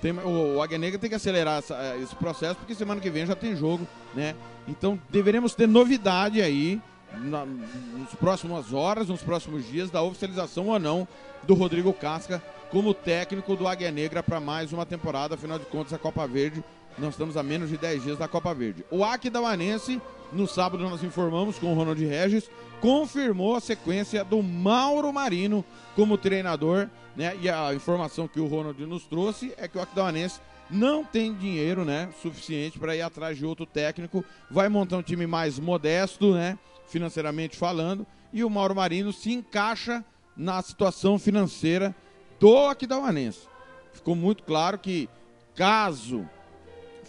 Tem, 0.00 0.12
o, 0.12 0.56
o 0.56 0.62
Águia 0.62 0.78
Negra 0.78 0.98
tem 0.98 1.08
que 1.08 1.16
acelerar 1.16 1.58
essa, 1.58 1.74
eh, 1.74 2.00
esse 2.02 2.14
processo 2.14 2.56
porque 2.56 2.74
semana 2.74 3.00
que 3.00 3.10
vem 3.10 3.26
já 3.26 3.34
tem 3.34 3.56
jogo, 3.56 3.86
né? 4.14 4.34
Então 4.68 5.00
deveremos 5.10 5.54
ter 5.54 5.66
novidade 5.66 6.42
aí 6.42 6.80
na, 7.14 7.46
nos 7.46 8.14
próximas 8.14 8.72
horas, 8.72 9.08
nos 9.08 9.22
próximos 9.22 9.66
dias, 9.66 9.90
da 9.90 10.02
oficialização 10.02 10.68
ou 10.68 10.78
não 10.78 11.08
do 11.44 11.54
Rodrigo 11.54 11.92
Casca 11.92 12.42
como 12.70 12.92
técnico 12.92 13.54
do 13.56 13.66
Águia 13.66 13.90
Negra 13.90 14.22
para 14.22 14.40
mais 14.40 14.72
uma 14.72 14.84
temporada. 14.84 15.34
Afinal 15.34 15.58
de 15.58 15.64
contas, 15.66 15.92
a 15.92 15.98
Copa 15.98 16.26
Verde, 16.26 16.62
nós 16.98 17.10
estamos 17.10 17.36
a 17.36 17.42
menos 17.42 17.68
de 17.68 17.76
10 17.76 18.02
dias 18.02 18.18
da 18.18 18.28
Copa 18.28 18.54
Verde. 18.54 18.84
O 18.90 19.04
Aquidauanense, 19.04 20.00
no 20.32 20.46
sábado 20.46 20.82
nós 20.88 21.02
informamos 21.02 21.58
com 21.58 21.72
o 21.72 21.74
Ronald 21.74 22.02
Regis, 22.04 22.50
confirmou 22.80 23.56
a 23.56 23.60
sequência 23.60 24.24
do 24.24 24.42
Mauro 24.42 25.12
Marino 25.12 25.64
como 25.94 26.18
treinador, 26.18 26.88
né? 27.16 27.36
E 27.40 27.48
a 27.48 27.74
informação 27.74 28.28
que 28.28 28.40
o 28.40 28.46
Ronald 28.46 28.84
nos 28.86 29.06
trouxe 29.06 29.52
é 29.56 29.68
que 29.68 29.78
o 29.78 29.80
Aquidauanense 29.82 30.40
não 30.70 31.04
tem 31.04 31.32
dinheiro, 31.32 31.84
né, 31.84 32.08
suficiente 32.20 32.78
para 32.78 32.96
ir 32.96 33.02
atrás 33.02 33.38
de 33.38 33.46
outro 33.46 33.64
técnico, 33.64 34.24
vai 34.50 34.68
montar 34.68 34.96
um 34.96 35.02
time 35.02 35.26
mais 35.26 35.58
modesto, 35.60 36.34
né, 36.34 36.58
financeiramente 36.88 37.56
falando, 37.56 38.04
e 38.32 38.42
o 38.42 38.50
Mauro 38.50 38.74
Marino 38.74 39.12
se 39.12 39.32
encaixa 39.32 40.04
na 40.36 40.60
situação 40.60 41.18
financeira 41.18 41.94
do 42.40 42.66
Aquidauanense. 42.66 43.46
Ficou 43.92 44.14
muito 44.14 44.42
claro 44.42 44.78
que 44.78 45.08
caso 45.54 46.28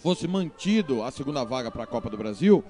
fosse 0.02 0.26
mantido 0.26 1.02
a 1.02 1.10
segunda 1.10 1.44
vaga 1.44 1.70
para 1.70 1.84
a 1.84 1.86
Copa 1.86 2.08
do 2.08 2.16
Brasil, 2.16 2.64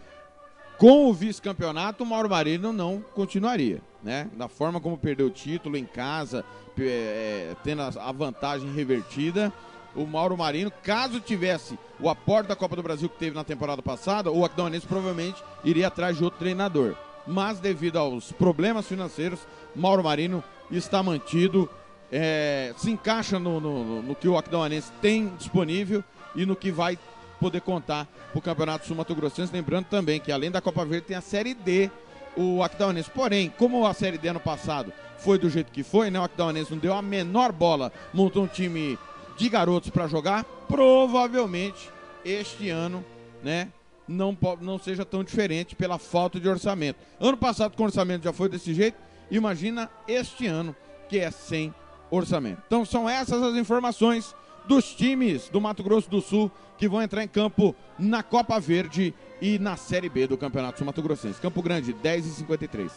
com 0.78 1.08
o 1.08 1.12
vice-campeonato, 1.12 2.04
o 2.04 2.06
Mauro 2.06 2.30
Marino 2.30 2.72
não 2.72 3.02
continuaria, 3.14 3.80
né? 4.02 4.30
Da 4.36 4.46
forma 4.48 4.80
como 4.80 4.96
perdeu 4.96 5.26
o 5.26 5.30
título 5.30 5.76
em 5.76 5.84
casa, 5.84 6.44
é, 6.78 7.56
tendo 7.64 7.82
a 7.82 8.12
vantagem 8.12 8.72
revertida, 8.72 9.52
o 9.96 10.06
Mauro 10.06 10.36
Marino, 10.36 10.70
caso 10.82 11.18
tivesse 11.18 11.76
o 11.98 12.08
aporte 12.08 12.46
da 12.46 12.54
Copa 12.54 12.76
do 12.76 12.82
Brasil 12.82 13.08
que 13.08 13.18
teve 13.18 13.34
na 13.34 13.42
temporada 13.42 13.82
passada, 13.82 14.30
o 14.30 14.44
Aquidauanense 14.44 14.86
provavelmente 14.86 15.42
iria 15.64 15.88
atrás 15.88 16.16
de 16.16 16.22
outro 16.22 16.38
treinador. 16.38 16.94
Mas 17.26 17.58
devido 17.58 17.98
aos 17.98 18.30
problemas 18.30 18.86
financeiros, 18.86 19.40
Mauro 19.74 20.04
Marino 20.04 20.44
está 20.70 21.02
mantido 21.02 21.68
é, 22.10 22.72
se 22.76 22.90
encaixa 22.90 23.38
no, 23.38 23.60
no, 23.60 24.02
no, 24.02 24.14
que 24.14 24.28
o 24.28 24.38
Aquidauanense 24.38 24.92
tem 25.02 25.28
disponível 25.36 26.02
e 26.34 26.46
no 26.46 26.56
que 26.56 26.70
vai 26.70 26.98
poder 27.38 27.60
contar 27.60 28.06
para 28.30 28.38
o 28.38 28.42
Campeonato 28.42 28.86
Sul 28.86 28.96
Mato 28.96 29.14
Grossense. 29.14 29.52
Lembrando 29.52 29.86
também 29.86 30.20
que 30.20 30.32
além 30.32 30.50
da 30.50 30.60
Copa 30.60 30.84
Verde 30.84 31.06
tem 31.06 31.16
a 31.16 31.20
Série 31.20 31.54
D, 31.54 31.90
o 32.36 32.62
Aquidauanense. 32.62 33.10
Porém, 33.10 33.52
como 33.56 33.86
a 33.86 33.94
Série 33.94 34.18
D 34.18 34.28
ano 34.28 34.40
passado 34.40 34.92
foi 35.18 35.38
do 35.38 35.50
jeito 35.50 35.72
que 35.72 35.82
foi, 35.82 36.10
né? 36.10 36.20
O 36.20 36.24
Aquidauanense 36.24 36.70
não 36.70 36.78
deu 36.78 36.94
a 36.94 37.02
menor 37.02 37.52
bola, 37.52 37.92
montou 38.12 38.44
um 38.44 38.46
time 38.46 38.98
de 39.36 39.48
garotos 39.48 39.90
para 39.90 40.06
jogar. 40.06 40.44
Provavelmente 40.44 41.90
este 42.24 42.68
ano, 42.68 43.04
né? 43.42 43.68
Não, 44.06 44.36
não 44.60 44.78
seja 44.78 45.04
tão 45.04 45.22
diferente 45.22 45.76
pela 45.76 45.98
falta 45.98 46.40
de 46.40 46.48
orçamento. 46.48 46.98
Ano 47.20 47.36
passado, 47.36 47.76
com 47.76 47.84
orçamento 47.84 48.24
já 48.24 48.32
foi 48.32 48.48
desse 48.48 48.72
jeito. 48.72 48.96
Imagina 49.30 49.90
este 50.06 50.46
ano, 50.46 50.74
que 51.08 51.18
é 51.18 51.30
sem 51.30 51.74
orçamento. 52.10 52.62
Então 52.66 52.84
são 52.84 53.08
essas 53.08 53.42
as 53.42 53.54
informações 53.56 54.34
dos 54.68 54.94
times 54.94 55.48
do 55.48 55.60
Mato 55.60 55.82
Grosso 55.82 56.10
do 56.10 56.20
Sul 56.20 56.50
que 56.76 56.86
vão 56.86 57.02
entrar 57.02 57.24
em 57.24 57.28
campo 57.28 57.74
na 57.98 58.22
Copa 58.22 58.60
Verde 58.60 59.12
e 59.40 59.58
na 59.58 59.76
Série 59.76 60.08
B 60.08 60.26
do 60.26 60.36
Campeonato 60.36 60.78
Sul 60.78 60.86
Mato 60.86 61.02
Grossense. 61.02 61.40
Campo 61.40 61.62
Grande, 61.62 61.92
10 61.92 62.26
e 62.26 62.30
53. 62.30 62.92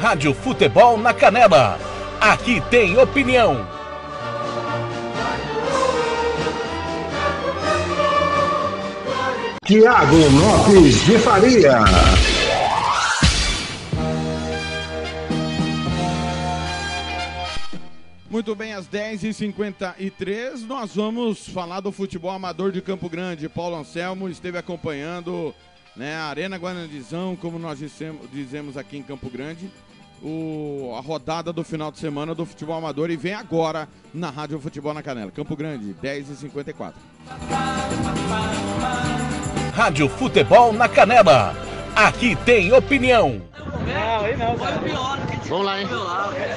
Rádio 0.00 0.34
Futebol 0.34 0.98
na 0.98 1.12
Canela. 1.12 1.78
Aqui 2.20 2.60
tem 2.70 2.98
opinião. 2.98 3.66
Tiago 9.64 10.16
Lopes 10.16 11.04
de 11.04 11.18
Faria. 11.18 12.25
Muito 18.36 18.54
bem, 18.54 18.74
às 18.74 18.86
10h53, 18.86 20.66
nós 20.66 20.94
vamos 20.94 21.48
falar 21.48 21.80
do 21.80 21.90
futebol 21.90 22.30
amador 22.30 22.70
de 22.70 22.82
Campo 22.82 23.08
Grande. 23.08 23.48
Paulo 23.48 23.76
Anselmo 23.76 24.28
esteve 24.28 24.58
acompanhando 24.58 25.54
né, 25.96 26.16
a 26.16 26.24
Arena 26.24 26.58
Guanandizão, 26.58 27.34
como 27.34 27.58
nós 27.58 27.78
dissemos, 27.78 28.30
dizemos 28.30 28.76
aqui 28.76 28.98
em 28.98 29.02
Campo 29.02 29.30
Grande, 29.30 29.70
o, 30.22 30.92
a 30.98 31.00
rodada 31.00 31.50
do 31.50 31.64
final 31.64 31.90
de 31.90 31.98
semana 31.98 32.34
do 32.34 32.44
futebol 32.44 32.76
amador 32.76 33.10
e 33.10 33.16
vem 33.16 33.32
agora 33.32 33.88
na 34.12 34.28
Rádio 34.28 34.60
Futebol 34.60 34.92
na 34.92 35.02
Canela. 35.02 35.30
Campo 35.30 35.56
Grande, 35.56 35.96
10h54. 36.02 36.92
Rádio 39.72 40.10
Futebol 40.10 40.74
na 40.74 40.90
Canela. 40.90 41.56
Aqui 41.96 42.36
tem 42.44 42.70
opinião. 42.70 43.40
Não, 43.72 44.24
aí 44.24 44.36
não, 44.36 44.56
cara. 44.56 44.80
Vamos 45.48 45.66
lá, 45.66 45.80
hein? 45.80 45.88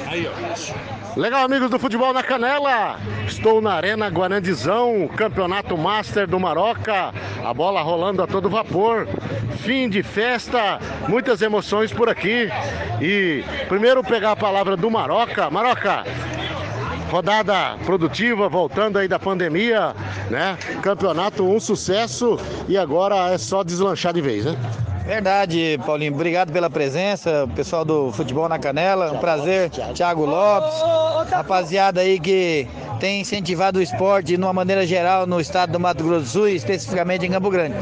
Aí, 0.06 0.28
ó. 0.28 0.90
Legal, 1.16 1.44
amigos 1.44 1.70
do 1.70 1.78
Futebol 1.78 2.12
na 2.12 2.22
Canela. 2.22 2.98
Estou 3.26 3.60
na 3.60 3.74
Arena 3.74 4.08
Guarandizão, 4.08 5.08
Campeonato 5.16 5.76
Master 5.76 6.26
do 6.26 6.38
Maroca. 6.38 7.12
A 7.44 7.52
bola 7.52 7.82
rolando 7.82 8.22
a 8.22 8.26
todo 8.26 8.48
vapor. 8.48 9.08
Fim 9.58 9.88
de 9.88 10.02
festa, 10.02 10.78
muitas 11.08 11.42
emoções 11.42 11.92
por 11.92 12.08
aqui. 12.08 12.48
E 13.00 13.44
primeiro 13.68 14.02
pegar 14.02 14.32
a 14.32 14.36
palavra 14.36 14.76
do 14.76 14.90
Maroca. 14.90 15.50
Maroca, 15.50 16.04
rodada 17.10 17.76
produtiva, 17.84 18.48
voltando 18.48 18.98
aí 18.98 19.08
da 19.08 19.18
pandemia, 19.18 19.94
né? 20.30 20.56
Campeonato 20.80 21.44
um 21.44 21.58
sucesso 21.58 22.38
e 22.68 22.78
agora 22.78 23.32
é 23.32 23.38
só 23.38 23.64
deslanchar 23.64 24.12
de 24.12 24.20
vez, 24.20 24.44
né? 24.44 24.56
Verdade, 25.10 25.76
Paulinho. 25.84 26.14
Obrigado 26.14 26.52
pela 26.52 26.70
presença, 26.70 27.48
pessoal 27.56 27.84
do 27.84 28.12
Futebol 28.12 28.48
na 28.48 28.60
Canela. 28.60 29.10
Um 29.10 29.18
prazer, 29.18 29.68
Thiago 29.68 30.24
Lopes, 30.24 30.72
rapaziada 31.28 32.00
aí 32.00 32.20
que 32.20 32.68
tem 33.00 33.20
incentivado 33.20 33.80
o 33.80 33.82
esporte 33.82 34.28
de 34.28 34.36
uma 34.36 34.52
maneira 34.52 34.86
geral 34.86 35.26
no 35.26 35.40
estado 35.40 35.72
do 35.72 35.80
Mato 35.80 36.04
Grosso 36.04 36.20
do 36.20 36.28
Sul, 36.28 36.48
especificamente 36.50 37.26
em 37.26 37.30
Campo 37.32 37.50
Grande. 37.50 37.74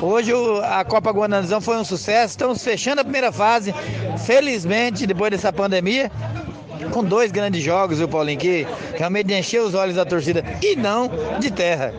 Hoje 0.00 0.32
a 0.64 0.82
Copa 0.82 1.10
Guananzão 1.10 1.60
foi 1.60 1.76
um 1.76 1.84
sucesso, 1.84 2.30
estamos 2.30 2.64
fechando 2.64 3.02
a 3.02 3.04
primeira 3.04 3.30
fase, 3.30 3.74
felizmente, 4.24 5.06
depois 5.06 5.30
dessa 5.30 5.52
pandemia 5.52 6.10
com 6.90 7.04
dois 7.04 7.30
grandes 7.30 7.62
jogos, 7.62 7.98
viu, 7.98 8.08
Paulinho, 8.08 8.38
que 8.38 8.66
realmente 8.96 9.32
encheu 9.34 9.64
os 9.64 9.74
olhos 9.74 9.96
da 9.96 10.04
torcida 10.04 10.44
e 10.62 10.76
não 10.76 11.10
de 11.38 11.50
terra. 11.50 11.92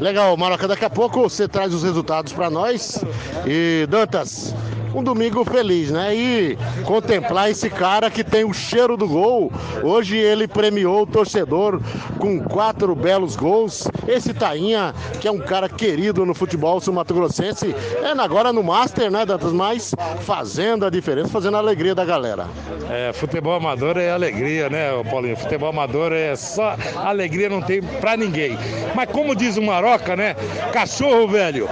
Legal, 0.00 0.34
Maraca, 0.36 0.66
daqui 0.66 0.84
a 0.84 0.90
pouco 0.90 1.20
você 1.20 1.46
traz 1.46 1.74
os 1.74 1.82
resultados 1.82 2.32
para 2.32 2.48
nós. 2.48 3.04
E 3.46 3.86
Dantas, 3.88 4.54
um 4.94 5.02
domingo 5.02 5.44
feliz, 5.44 5.90
né? 5.90 6.14
E 6.14 6.58
contemplar 6.84 7.50
esse 7.50 7.70
cara 7.70 8.10
que 8.10 8.24
tem 8.24 8.44
o 8.44 8.52
cheiro 8.52 8.96
do 8.96 9.06
gol. 9.06 9.52
Hoje 9.82 10.16
ele 10.16 10.46
premiou 10.48 11.02
o 11.02 11.06
torcedor 11.06 11.80
com 12.18 12.40
quatro 12.40 12.94
belos 12.94 13.36
gols. 13.36 13.88
Esse 14.06 14.34
Tainha, 14.34 14.94
que 15.20 15.28
é 15.28 15.30
um 15.30 15.38
cara 15.38 15.68
querido 15.68 16.26
no 16.26 16.34
futebol 16.34 16.80
sul-mato-grossense, 16.80 17.74
é 18.02 18.10
agora 18.20 18.52
no 18.52 18.62
Master, 18.62 19.10
né, 19.10 19.24
Dantas? 19.24 19.52
Mas 19.52 19.94
fazendo 20.20 20.84
a 20.84 20.90
diferença, 20.90 21.28
fazendo 21.28 21.56
a 21.56 21.60
alegria 21.60 21.94
da 21.94 22.04
galera. 22.04 22.46
É, 22.90 23.12
futebol 23.12 23.54
amador 23.54 23.96
é 23.96 24.10
alegria, 24.10 24.68
né, 24.68 24.90
Paulinho? 25.10 25.36
Futebol 25.36 25.70
amador 25.70 26.12
é 26.12 26.34
só 26.36 26.76
alegria, 26.96 27.48
não 27.48 27.62
tem 27.62 27.80
pra 27.82 28.16
ninguém. 28.16 28.58
Mas 28.94 29.08
como 29.10 29.34
diz 29.34 29.56
o 29.56 29.62
Maroca, 29.62 30.16
né? 30.16 30.34
Cachorro, 30.72 31.28
velho, 31.28 31.68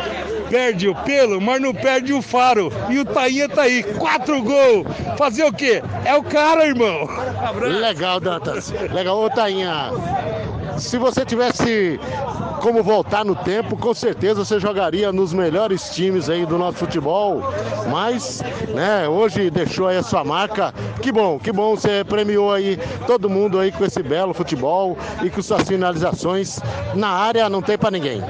perde 0.48 0.88
o 0.88 0.94
pelo, 0.94 1.40
mas 1.40 1.60
não 1.60 1.72
perde 1.72 2.12
o 2.12 2.22
faro. 2.22 2.72
E 2.88 2.98
o 2.98 3.04
Tainha 3.04 3.48
tá 3.48 3.62
aí, 3.62 3.82
quatro 3.82 4.42
gols. 4.42 4.86
Fazer 5.16 5.44
o 5.44 5.52
quê? 5.52 5.82
É 6.04 6.14
o 6.14 6.22
cara, 6.22 6.66
irmão. 6.66 7.08
Legal, 7.60 8.20
Dantas. 8.20 8.70
Legal, 8.92 9.18
ô 9.18 9.30
Tainha. 9.30 9.90
Se 10.78 10.98
você 10.98 11.24
tivesse 11.24 11.98
como 12.62 12.82
voltar 12.82 13.24
no 13.24 13.34
tempo, 13.34 13.76
com 13.76 13.94
certeza 13.94 14.44
você 14.44 14.58
jogaria 14.58 15.12
nos 15.12 15.32
melhores 15.32 15.90
times 15.90 16.28
aí 16.28 16.44
do 16.46 16.58
nosso 16.58 16.78
futebol. 16.78 17.42
Mas, 17.90 18.42
né, 18.74 19.08
hoje 19.08 19.50
deixou 19.50 19.88
aí 19.88 19.96
a 19.96 20.02
sua 20.02 20.24
marca. 20.24 20.72
Que 21.02 21.10
bom, 21.12 21.38
que 21.38 21.52
bom 21.52 21.76
você 21.76 22.04
premiou 22.04 22.52
aí 22.52 22.78
todo 23.06 23.28
mundo 23.28 23.58
aí 23.58 23.72
com 23.72 23.84
esse 23.84 24.02
belo 24.02 24.34
futebol 24.34 24.96
e 25.22 25.30
com 25.30 25.42
suas 25.42 25.66
finalizações 25.66 26.60
na 26.94 27.08
área 27.08 27.48
não 27.48 27.62
tem 27.62 27.78
para 27.78 27.90
ninguém. 27.90 28.22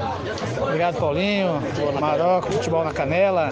Obrigado, 0.61 0.97
Paulinho, 0.97 1.61
Maroco, 1.99 2.51
Futebol 2.51 2.83
na 2.83 2.93
Canela. 2.93 3.49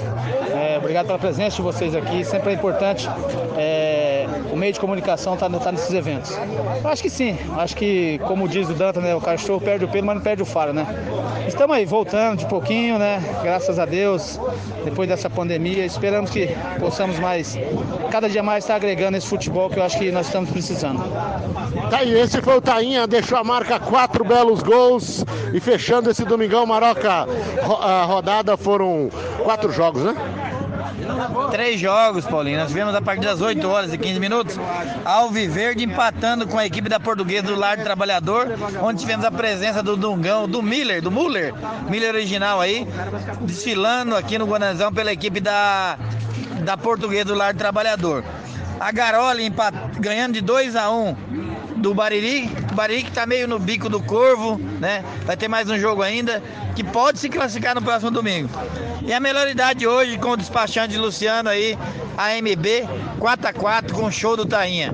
É, 0.54 0.78
obrigado 0.78 1.08
pela 1.08 1.18
presença 1.18 1.56
de 1.56 1.62
vocês 1.62 1.96
aqui. 1.96 2.24
Sempre 2.24 2.52
é 2.52 2.54
importante 2.54 3.10
é, 3.58 4.07
o 4.52 4.56
meio 4.56 4.73
de 4.73 4.80
comunicação 4.80 5.34
estar 5.34 5.50
tá, 5.50 5.60
tá 5.60 5.71
nesses 5.71 5.93
eventos. 5.93 6.32
Eu 6.84 6.89
acho 6.89 7.02
que 7.02 7.10
sim. 7.10 7.38
Acho 7.58 7.76
que, 7.76 8.19
como 8.19 8.47
diz 8.47 8.69
o 8.69 8.73
Danta, 8.73 9.02
né, 9.02 9.15
o 9.15 9.21
cachorro 9.21 9.62
perde 9.62 9.86
o 9.86 9.88
pelo, 9.88 10.06
mas 10.06 10.15
não 10.15 10.23
perde 10.23 10.41
o 10.43 10.45
faro, 10.45 10.73
né? 10.73 10.86
Estamos 11.47 11.76
aí, 11.76 11.86
voltando 11.86 12.38
de 12.39 12.45
pouquinho, 12.45 12.97
né? 12.97 13.21
Graças 13.41 13.80
a 13.80 13.86
Deus, 13.86 14.39
depois 14.84 15.08
dessa 15.08 15.30
pandemia. 15.30 15.86
Esperamos 15.86 16.30
que 16.30 16.50
possamos 16.80 17.19
mais, 17.19 17.58
cada 18.12 18.30
dia 18.30 18.43
mais 18.43 18.63
estar 18.63 18.76
agregando 18.76 19.17
esse 19.17 19.28
futebol 19.28 19.69
que 19.69 19.80
eu 19.80 19.84
acho 19.84 19.97
que 19.97 20.12
nós 20.12 20.28
estamos 20.28 20.50
precisando. 20.50 21.02
Tá 21.89 22.00
aí, 22.00 22.13
esse 22.19 22.41
foi 22.41 22.58
o 22.58 22.62
Tainha, 22.62 23.08
deixou 23.08 23.38
a 23.38 23.43
marca 23.43 23.80
quatro 23.80 24.23
belos 24.23 24.62
gols 24.62 25.23
e 25.54 25.60
fechando 25.60 26.10
esse 26.10 26.26
domingão, 26.26 26.65
Maroca 26.65 27.28
a 27.82 28.04
rodada 28.04 28.58
foram 28.58 29.10
quatro 29.43 29.71
jogos, 29.71 30.04
né? 30.04 30.15
Três 31.52 31.80
jogos, 31.80 32.26
Paulinho. 32.26 32.60
Nós 32.60 32.70
tivemos 32.70 32.93
a 32.96 33.02
partir 33.02 33.26
das 33.26 33.41
8 33.41 33.67
horas 33.67 33.93
e 33.93 33.98
15 33.98 34.20
minutos. 34.20 34.60
Alviverde 35.06 35.84
empatando 35.84 36.48
com 36.48 36.58
a 36.58 36.65
equipe 36.65 36.89
da 36.89 37.00
Portuguesa 37.00 37.48
do 37.48 37.56
Lar 37.56 37.78
do 37.78 37.84
Trabalhador, 37.84 38.48
onde 38.82 39.02
tivemos 39.02 39.26
a 39.26 39.32
presença 39.32 39.82
do 39.82 39.96
Dungão, 39.96 40.48
do 40.48 40.62
Miller, 40.62 41.02
do 41.02 41.12
Muller, 41.12 41.54
Miller 41.89 42.13
original 42.13 42.60
aí, 42.60 42.88
desfilando 43.41 44.15
aqui 44.15 44.38
no 44.38 44.46
Guanazão 44.46 44.91
pela 44.93 45.12
equipe 45.12 45.39
da, 45.39 45.98
da 46.63 46.78
Portuguesa 46.78 47.26
do 47.26 47.36
Lar 47.36 47.54
do 47.54 47.58
Trabalhador. 47.58 48.24
A 48.80 48.91
Garoli 48.91 49.52
ganhando 50.00 50.34
de 50.34 50.41
2 50.41 50.76
a 50.76 50.91
1 50.91 51.47
do 51.78 51.94
Bariri. 51.94 52.50
O 52.72 52.76
Bariri 52.76 53.04
que 53.04 53.12
tá 53.12 53.26
meio 53.26 53.48
no 53.48 53.60
bico 53.60 53.90
do 53.90 54.02
corvo, 54.02 54.58
né? 54.80 55.04
Vai 55.26 55.38
ter 55.38 55.48
mais 55.48 55.70
um 55.70 55.78
jogo 55.78 56.02
ainda, 56.02 56.42
que 56.76 56.84
pode 56.84 57.20
se 57.20 57.30
classificar 57.30 57.76
no 57.76 57.82
próximo 57.82 58.12
domingo. 58.12 58.50
E 59.04 59.13
a 59.13 59.20
melhor 59.20 59.48
idade 59.48 59.88
hoje 59.88 60.18
com 60.18 60.32
o 60.32 60.38
despachante 60.38 60.98
Luciano 60.98 61.50
aí, 61.50 61.78
AMB 62.18 62.88
4x4 63.20 63.92
com 63.92 64.06
o 64.06 64.12
show 64.12 64.36
do 64.36 64.46
Tainha. 64.46 64.94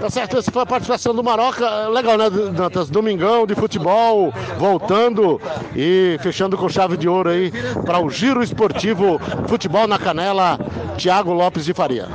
Tá 0.00 0.10
certo, 0.10 0.36
essa 0.36 0.52
foi 0.52 0.62
a 0.62 0.66
participação 0.66 1.14
do 1.14 1.24
Maroca. 1.24 1.88
Legal, 1.88 2.18
né, 2.18 2.28
Dantas? 2.28 2.90
Domingão 2.90 3.46
de 3.46 3.54
futebol, 3.54 4.32
voltando 4.58 5.40
e 5.74 6.18
fechando 6.20 6.56
com 6.56 6.68
chave 6.68 6.96
de 6.96 7.08
ouro 7.08 7.30
aí 7.30 7.50
para 7.84 7.98
o 7.98 8.10
Giro 8.10 8.42
Esportivo 8.42 9.18
Futebol 9.48 9.86
na 9.86 9.98
Canela, 9.98 10.58
Thiago 10.98 11.32
Lopes 11.32 11.64
de 11.64 11.72
Faria. 11.72 12.08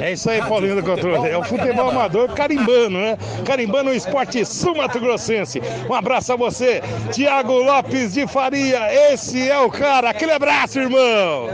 É 0.00 0.12
isso 0.12 0.28
aí, 0.28 0.40
Paulinho 0.42 0.76
do 0.76 0.82
Controle. 0.82 1.28
É 1.28 1.38
o 1.38 1.44
futebol 1.44 1.90
amador 1.90 2.28
carimbano, 2.30 2.98
né? 2.98 3.16
Carimbano 3.44 3.90
o 3.90 3.94
esporte 3.94 4.44
sul-mato-grossense. 4.44 5.62
Um 5.88 5.94
abraço 5.94 6.32
a 6.32 6.36
você, 6.36 6.82
Thiago 7.12 7.52
Lopes 7.52 8.14
de 8.14 8.26
Faria. 8.26 9.12
Esse 9.12 9.48
é 9.48 9.58
o 9.58 9.70
cara. 9.70 10.10
Aquele 10.10 10.32
abraço, 10.32 10.78
irmão. 10.80 11.48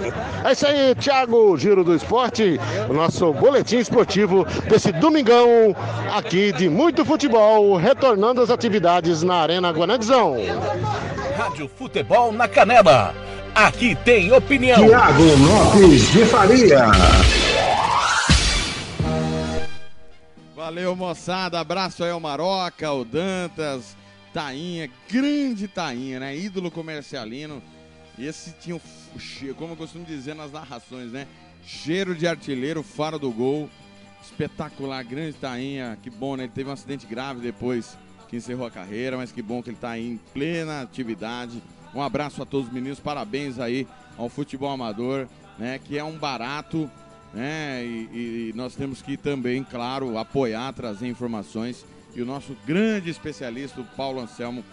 É 0.45 0.53
isso 0.53 0.67
aí, 0.67 0.95
Thiago, 0.95 1.57
Giro 1.57 1.85
do 1.85 1.95
Esporte, 1.95 2.61
o 2.89 2.93
nosso 2.93 3.33
boletim 3.33 3.79
esportivo 3.79 4.47
desse 4.69 4.93
domingão 4.93 5.74
aqui 6.15 6.53
de 6.53 6.69
muito 6.69 7.05
futebol, 7.05 7.77
retornando 7.77 8.41
às 8.41 8.51
atividades 8.51 9.23
na 9.23 9.37
Arena 9.37 9.71
Guanadzão. 9.71 10.37
Rádio 11.37 11.69
Futebol 11.69 12.33
na 12.33 12.49
Canela. 12.49 13.15
Aqui 13.55 13.95
tem 13.95 14.33
opinião. 14.33 14.87
Tiago 14.87 15.23
Lopes 15.23 16.11
de 16.13 16.25
Faria. 16.27 16.87
Valeu, 20.57 20.97
moçada. 20.97 21.61
Abraço 21.61 22.03
aí 22.03 22.11
ao 22.11 22.19
Maroca, 22.19 22.89
ao 22.89 23.05
Dantas, 23.05 23.97
Tainha, 24.33 24.91
grande 25.11 25.69
Tainha, 25.69 26.21
né? 26.21 26.37
Ídolo 26.37 26.71
comercialino. 26.71 27.63
Esse 28.19 28.53
tinha, 28.53 28.81
como 29.57 29.73
eu 29.73 29.77
costumo 29.77 30.05
dizer 30.05 30.35
nas 30.35 30.51
narrações, 30.51 31.13
né? 31.13 31.27
Cheiro 31.67 32.15
de 32.15 32.27
artilheiro, 32.27 32.83
faro 32.83 33.19
do 33.19 33.31
gol. 33.31 33.69
Espetacular, 34.25 35.05
grande 35.05 35.35
Tainha. 35.35 35.99
Que 36.03 36.09
bom, 36.09 36.37
né? 36.37 36.45
Ele 36.45 36.53
teve 36.53 36.71
um 36.71 36.73
acidente 36.73 37.07
grave 37.07 37.41
depois 37.41 37.97
que 38.29 38.37
encerrou 38.37 38.67
a 38.67 38.71
carreira, 38.71 39.17
mas 39.17 39.31
que 39.31 39.43
bom 39.43 39.63
que 39.63 39.69
ele 39.69 39.77
está 39.77 39.99
em 39.99 40.19
plena 40.33 40.81
atividade. 40.81 41.63
Um 41.95 42.03
abraço 42.03 42.43
a 42.43 42.47
todos 42.47 42.67
os 42.67 42.73
meninos, 42.73 42.99
parabéns 42.99 43.59
aí 43.59 43.87
ao 44.17 44.29
futebol 44.29 44.71
amador, 44.71 45.29
né? 45.59 45.79
Que 45.79 45.99
é 45.99 46.05
um 46.05 46.17
barato, 46.17 46.91
né? 47.33 47.85
E, 47.85 48.51
e 48.51 48.53
nós 48.57 48.75
temos 48.75 49.03
que 49.03 49.17
também, 49.17 49.63
claro, 49.63 50.17
apoiar, 50.17 50.73
trazer 50.73 51.07
informações. 51.07 51.85
E 52.15 52.23
o 52.23 52.27
nosso 52.27 52.57
grande 52.67 53.11
especialista, 53.11 53.81
o 53.81 53.85
Paulo 53.85 54.21
Anselmo, 54.21 54.65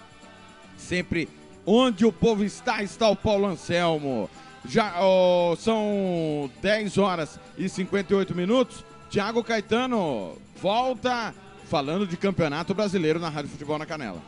sempre 0.78 1.28
onde 1.66 2.06
o 2.06 2.12
povo 2.12 2.44
está, 2.44 2.82
está 2.82 3.10
o 3.10 3.16
Paulo 3.16 3.48
Anselmo. 3.48 4.30
Já 4.66 4.94
oh, 5.02 5.56
são 5.58 6.50
10 6.62 6.98
horas 6.98 7.40
e 7.58 7.68
58 7.68 8.34
minutos. 8.36 8.86
Tiago 9.12 9.44
Caetano 9.44 10.38
volta 10.56 11.34
falando 11.66 12.08
de 12.08 12.16
Campeonato 12.16 12.74
Brasileiro 12.74 13.20
na 13.20 13.28
Rádio 13.28 13.52
Futebol 13.52 13.78
na 13.78 13.86
Canela. 13.86 14.22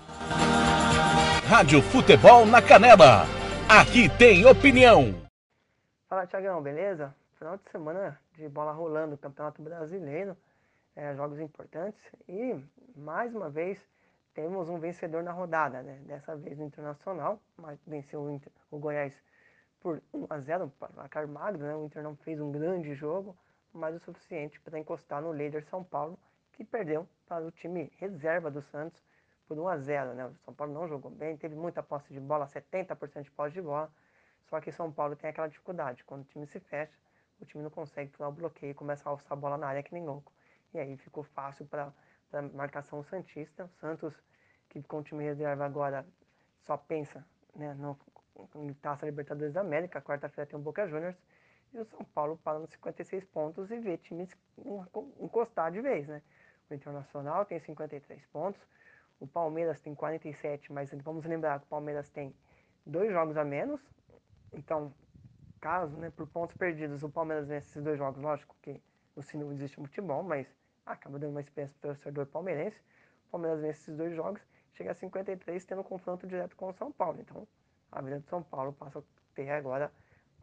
Rádio 1.48 1.82
Futebol 1.82 2.46
na 2.46 2.62
Canela. 2.62 3.24
Aqui 3.70 4.10
tem 4.18 4.46
opinião. 4.46 5.16
Fala, 6.10 6.28
Tiagão, 6.28 6.62
beleza? 6.62 7.16
Final 7.40 7.56
de 7.56 7.72
semana 7.72 8.20
de 8.36 8.50
bola 8.50 8.74
rolando, 8.74 9.18
Campeonato 9.18 9.62
Brasileiro, 9.62 10.36
é, 10.98 11.16
jogos 11.16 11.40
importantes 11.40 12.02
e 12.28 12.54
mais 12.94 13.34
uma 13.34 13.50
vez 13.50 13.80
temos 14.34 14.68
um 14.68 14.80
vencedor 14.80 15.24
na 15.24 15.32
rodada, 15.32 15.82
né? 15.82 16.02
Dessa 16.06 16.36
vez 16.36 16.60
o 16.60 16.64
Internacional, 16.64 17.42
mas 17.56 17.80
venceu 17.88 18.24
o, 18.24 18.30
Inter, 18.30 18.52
o 18.70 18.78
Goiás 18.78 19.14
por 19.80 20.02
1 20.14 20.28
a 20.30 20.40
0, 20.42 20.74
placar 20.78 21.26
magro, 21.26 21.64
né? 21.66 21.74
O 21.74 21.86
Inter 21.86 22.04
não 22.04 22.18
fez 22.18 22.42
um 22.42 22.52
grande 22.52 22.94
jogo, 22.96 23.34
mas 23.74 23.96
o 23.96 24.00
suficiente 24.00 24.60
para 24.62 24.80
encostar 24.80 25.22
no 25.22 25.34
líder 25.34 25.64
São 25.64 25.84
Paulo, 25.84 26.18
que 26.54 26.64
perdeu 26.64 27.08
para 27.28 27.44
o 27.46 27.52
time 27.52 27.92
reserva 27.98 28.52
do 28.52 28.62
Santos 28.62 29.04
por 29.48 29.58
1 29.58 29.68
a 29.68 29.78
0. 29.78 30.14
Né? 30.14 30.26
O 30.28 30.36
São 30.46 30.54
Paulo 30.54 30.74
não 30.74 30.88
jogou 30.88 31.12
bem, 31.12 31.36
teve 31.36 31.56
muita 31.56 31.82
posse 31.82 32.14
de 32.14 32.20
bola, 32.20 32.46
70% 32.46 33.24
de 33.24 33.32
posse 33.32 33.54
de 33.54 33.62
bola, 33.62 33.92
só 34.50 34.62
que 34.62 34.72
São 34.72 34.92
Paulo 34.92 35.16
tem 35.16 35.30
aquela 35.30 35.48
dificuldade, 35.48 36.04
quando 36.04 36.22
o 36.22 36.26
time 36.26 36.46
se 36.46 36.60
fecha, 36.60 36.94
o 37.40 37.46
time 37.46 37.64
não 37.64 37.72
consegue 37.72 38.12
furar 38.12 38.30
o 38.30 38.34
bloqueio 38.34 38.72
e 38.72 38.74
começa 38.74 39.08
a 39.08 39.12
alçar 39.12 39.34
a 39.34 39.36
bola 39.36 39.58
na 39.58 39.68
área 39.68 39.84
que 39.84 39.94
nem 39.94 40.04
louco. 40.06 40.32
E 40.74 40.80
aí 40.80 40.98
ficou 40.98 41.24
fácil 41.24 41.66
para 41.66 41.92
a 42.32 42.42
marcação 42.42 43.04
Santista. 43.04 43.66
O 43.66 43.70
Santos, 43.80 44.14
que 44.70 44.82
com 44.84 45.00
o 45.00 45.04
time 45.04 45.24
reserva 45.24 45.66
agora 45.66 46.06
só 46.62 46.78
pensa 46.78 47.26
né, 47.56 47.74
no, 47.74 47.98
no 48.56 48.76
Taça 48.76 49.06
Libertadores 49.06 49.54
da 49.54 49.62
América, 49.62 50.02
quarta-feira 50.02 50.50
tem 50.50 50.58
o 50.58 50.62
Boca 50.62 50.88
Juniors, 50.88 51.16
e 51.74 51.80
o 51.80 51.86
São 51.86 52.04
Paulo 52.14 52.38
para 52.44 52.60
nos 52.60 52.70
56 52.72 53.26
pontos 53.26 53.72
e 53.72 53.80
vê 53.80 53.98
times 53.98 54.30
encostar 55.20 55.72
de 55.72 55.82
vez, 55.82 56.08
né? 56.08 56.22
O 56.70 56.74
Internacional 56.74 57.46
tem 57.46 57.60
53 57.60 58.26
pontos, 58.28 58.62
o 59.20 59.28
Palmeiras 59.28 59.80
tem 59.82 59.94
47, 59.94 60.72
mas 60.72 60.92
vamos 61.04 61.26
lembrar 61.26 61.60
que 61.60 61.66
o 61.66 61.70
Palmeiras 61.70 62.10
tem 62.10 62.34
dois 62.86 63.12
jogos 63.12 63.38
a 63.38 63.44
menos, 63.44 63.82
então, 64.54 64.94
caso, 65.60 65.96
né, 65.98 66.12
por 66.12 66.28
pontos 66.28 66.56
perdidos, 66.56 67.04
o 67.04 67.10
Palmeiras 67.10 67.48
vence 67.48 67.70
esses 67.70 67.84
dois 67.84 67.98
jogos, 67.98 68.22
lógico 68.22 68.56
que 68.62 68.82
no 69.16 69.24
Sino 69.24 69.52
existe 69.52 69.78
futebol, 69.78 70.24
mas 70.24 70.48
acaba 70.86 71.18
dando 71.18 71.32
uma 71.32 71.42
experiência 71.42 71.76
para 71.80 71.92
o 71.92 71.94
torcedor 71.96 72.26
palmeirense. 72.28 72.78
O 73.28 73.32
Palmeiras 73.32 73.62
vence 73.62 73.82
esses 73.82 73.96
dois 73.96 74.16
jogos, 74.16 74.42
chega 74.74 74.92
a 74.92 74.96
53, 74.96 75.66
tendo 75.66 75.84
confronto 75.84 76.28
direto 76.28 76.56
com 76.56 76.70
o 76.70 76.74
São 76.74 76.92
Paulo. 76.92 77.20
Então, 77.20 77.48
a 77.92 78.02
vida 78.02 78.20
do 78.20 78.28
São 78.28 78.44
Paulo 78.44 78.74
passa 78.74 79.00
a 79.00 79.04
ter 79.34 79.50
agora 79.50 79.92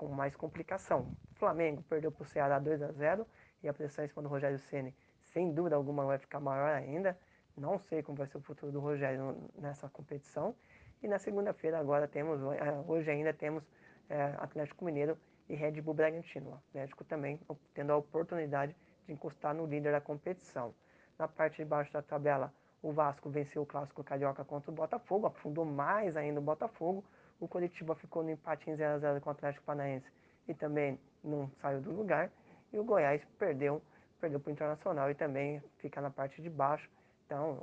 com 0.01 0.09
mais 0.09 0.35
complicação. 0.35 1.15
O 1.31 1.35
Flamengo 1.35 1.83
perdeu 1.83 2.11
para 2.11 2.23
o 2.23 2.27
Ceará 2.27 2.59
2 2.59 2.83
a 2.83 2.91
0 2.91 3.27
e 3.63 3.69
a 3.69 3.75
pressão 3.75 4.03
em 4.03 4.09
cima 4.09 4.23
do 4.23 4.31
Rogério 4.31 4.59
Ceni, 4.59 4.95
sem 5.35 5.53
dúvida 5.53 5.77
alguma, 5.77 6.07
vai 6.07 6.17
ficar 6.17 6.41
maior 6.41 6.75
ainda. 6.75 7.15
Não 7.55 7.79
sei 7.79 8.03
como 8.03 8.17
vai 8.17 8.27
ser 8.27 8.39
o 8.39 8.41
futuro 8.41 8.73
do 8.73 8.81
Rogério 8.81 9.37
nessa 9.59 9.91
competição. 9.91 10.55
E 11.03 11.07
na 11.07 11.19
segunda-feira 11.19 11.79
agora 11.79 12.09
temos, 12.09 12.41
é, 12.55 12.83
hoje 12.89 13.11
ainda 13.11 13.35
temos 13.35 13.63
é, 14.09 14.35
Atlético 14.39 14.87
Mineiro 14.87 15.19
e 15.51 15.55
Red 15.55 15.83
Bull 15.83 15.93
Bragantino. 15.93 16.51
O 16.51 16.55
Atlético 16.55 17.05
também 17.05 17.39
tendo 17.75 17.93
a 17.93 17.97
oportunidade 17.99 18.75
de 19.07 19.13
encostar 19.13 19.55
no 19.55 19.67
líder 19.67 19.93
da 19.93 20.01
competição. 20.01 20.75
Na 21.19 21.29
parte 21.29 21.59
de 21.59 21.65
baixo 21.67 21.93
da 21.93 22.01
tabela, 22.01 22.51
o 22.83 22.91
Vasco 22.91 23.29
venceu 23.29 23.61
o 23.61 23.67
Clássico 23.67 24.03
Carioca 24.03 24.47
contra 24.47 24.71
o 24.71 24.75
Botafogo, 24.75 25.27
afundou 25.27 25.67
mais 25.67 26.17
ainda 26.17 26.41
o 26.41 26.43
Botafogo. 26.43 27.05
O 27.40 27.48
Curitiba 27.48 27.94
ficou 27.94 28.22
no 28.22 28.31
empate 28.31 28.70
em 28.70 28.76
0 28.76 28.94
a 28.94 28.98
0 28.98 29.20
com 29.20 29.31
o 29.31 29.33
Atlético 29.33 29.64
Paranaense 29.64 30.07
e 30.46 30.55
também 30.55 31.00
não 31.24 31.50
saiu 31.61 31.81
do 31.81 31.90
lugar. 31.90 32.31
E 32.72 32.79
o 32.79 32.85
Goiás 32.85 33.22
perdeu, 33.38 33.83
perdeu 34.20 34.38
para 34.38 34.50
o 34.50 34.53
Internacional 34.53 35.11
e 35.11 35.14
também 35.14 35.62
fica 35.79 36.00
na 36.00 36.11
parte 36.11 36.40
de 36.42 36.50
baixo. 36.50 36.88
Então, 37.24 37.59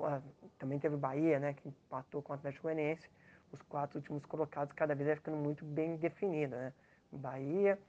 também 0.57 0.79
teve 0.79 0.95
Bahia, 0.95 1.39
né, 1.39 1.53
que 1.53 1.67
empatou 1.67 2.21
com 2.21 2.33
o 2.33 2.35
Atlético 2.35 2.63
Goianiense. 2.63 3.07
Os 3.51 3.61
quatro 3.63 3.99
últimos 3.99 4.25
colocados 4.25 4.73
cada 4.73 4.95
vez 4.95 5.07
vai 5.07 5.15
ficando 5.15 5.37
muito 5.37 5.63
bem 5.63 5.95
definido, 5.95 6.55
né? 6.55 6.73
Bahia, 7.11 7.79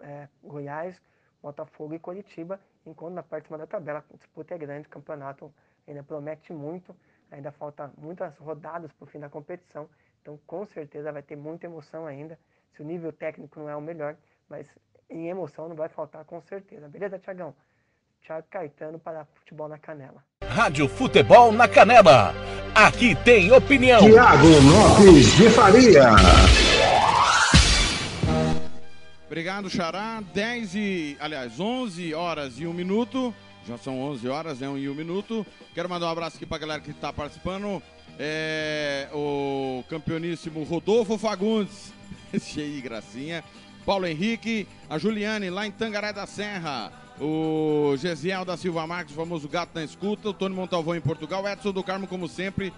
é, 0.00 0.28
Goiás, 0.42 1.00
Botafogo 1.42 1.94
e 1.94 1.98
Curitiba, 1.98 2.60
enquanto 2.84 3.14
na 3.14 3.22
parte 3.22 3.44
de 3.44 3.48
cima 3.48 3.58
da 3.58 3.66
tabela 3.66 4.04
a 4.12 4.16
disputa 4.16 4.54
é 4.54 4.58
grande, 4.58 4.86
o 4.88 4.90
campeonato 4.90 5.52
ainda 5.86 6.02
promete 6.02 6.52
muito, 6.52 6.94
ainda 7.30 7.52
falta 7.52 7.90
muitas 7.96 8.36
rodadas 8.38 8.92
para 8.92 9.04
o 9.04 9.08
fim 9.08 9.18
da 9.18 9.28
competição, 9.28 9.88
então 10.20 10.38
com 10.46 10.66
certeza 10.66 11.12
vai 11.12 11.22
ter 11.22 11.36
muita 11.36 11.66
emoção 11.66 12.06
ainda. 12.06 12.38
Se 12.74 12.82
o 12.82 12.84
nível 12.84 13.12
técnico 13.12 13.58
não 13.60 13.68
é 13.68 13.76
o 13.76 13.80
melhor, 13.80 14.16
mas 14.48 14.66
em 15.08 15.28
emoção 15.28 15.68
não 15.68 15.76
vai 15.76 15.88
faltar 15.88 16.24
com 16.24 16.40
certeza. 16.42 16.88
Beleza, 16.88 17.18
Tiagão? 17.18 17.54
Thiago 18.24 18.46
Caetano 18.50 18.98
para 18.98 19.24
Futebol 19.34 19.68
na 19.68 19.78
Canela. 19.78 20.22
Rádio 20.44 20.88
Futebol 20.88 21.52
na 21.52 21.66
Canela. 21.66 22.32
Aqui 22.74 23.14
tem 23.24 23.50
opinião. 23.50 24.00
Tiago 24.00 24.46
Lopes 24.46 25.36
de 25.36 25.50
Faria. 25.50 26.10
Obrigado, 29.26 29.70
Xará. 29.70 30.22
10 30.34 30.74
e, 30.74 31.16
aliás, 31.20 31.58
11 31.58 32.14
horas 32.14 32.58
e 32.58 32.66
1 32.66 32.72
minuto. 32.72 33.34
Já 33.66 33.78
são 33.78 34.00
11 34.00 34.28
horas, 34.28 34.60
né? 34.60 34.68
Um 34.68 34.78
e 34.78 34.88
um 34.88 34.94
minuto. 34.94 35.46
Quero 35.74 35.88
mandar 35.88 36.06
um 36.06 36.10
abraço 36.10 36.36
aqui 36.36 36.46
pra 36.46 36.58
galera 36.58 36.80
que 36.80 36.92
tá 36.92 37.12
participando. 37.12 37.82
É, 38.18 39.08
o 39.12 39.84
campeoníssimo 39.88 40.62
Rodolfo 40.64 41.16
Fagundes. 41.18 41.92
Cheio 42.40 42.74
de 42.74 42.80
gracinha. 42.80 43.44
Paulo 43.84 44.06
Henrique, 44.06 44.66
a 44.88 44.98
Juliane 44.98 45.50
lá 45.50 45.66
em 45.66 45.70
Tangaré 45.70 46.12
da 46.12 46.26
Serra. 46.26 46.92
O 47.20 47.94
Gesiel 47.98 48.44
da 48.44 48.56
Silva 48.56 48.86
Marques, 48.86 49.14
famoso 49.14 49.48
gato 49.48 49.72
na 49.74 49.84
escuta. 49.84 50.30
O 50.30 50.34
Tony 50.34 50.54
Montalvão 50.54 50.96
em 50.96 51.00
Portugal. 51.00 51.46
Edson 51.46 51.72
do 51.72 51.82
Carmo, 51.82 52.06
como 52.06 52.28
sempre, 52.28 52.72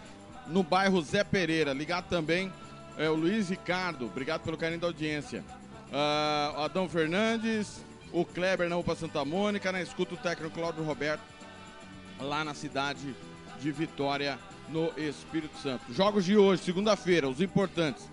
no 0.49 0.63
bairro 0.63 1.01
Zé 1.01 1.23
Pereira. 1.23 1.73
Ligado 1.73 2.09
também 2.09 2.53
é, 2.99 3.09
o 3.09 3.15
Luiz 3.15 3.49
Ricardo. 3.51 4.07
Obrigado 4.07 4.43
pelo 4.43 4.57
carinho 4.57 4.81
da 4.81 4.89
audiência 4.89 5.45
uh, 5.93 6.61
Adão 6.61 6.89
Fernandes, 6.89 7.85
o 8.13 8.25
Kleber 8.25 8.69
na 8.69 8.77
UPA 8.77 8.95
Santa 8.95 9.25
Mônica, 9.25 9.73
na 9.73 9.81
escuta 9.81 10.15
o 10.15 10.19
técnico 10.19 10.55
Cláudio 10.55 10.85
Roberto, 10.85 11.23
lá 12.21 12.45
na 12.45 12.55
cidade 12.55 13.15
de 13.61 13.73
Vitória, 13.73 14.39
no 14.69 14.93
Espírito 14.97 15.57
Santo. 15.59 15.93
Jogos 15.93 16.25
de 16.25 16.37
hoje, 16.37 16.63
segunda-feira, 16.63 17.29
os 17.29 17.41
importantes. 17.41 18.09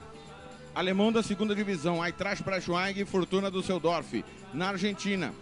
Alemão 0.74 1.12
da 1.12 1.24
segunda 1.24 1.56
divisão, 1.56 2.04
Eintracht 2.04 2.44
Braunschweig 2.44 3.02
e 3.02 3.06
Fortuna 3.06 3.50
do 3.50 3.62
Seudorf. 3.62 4.24
Na 4.54 4.70
Argentina, 4.70 5.34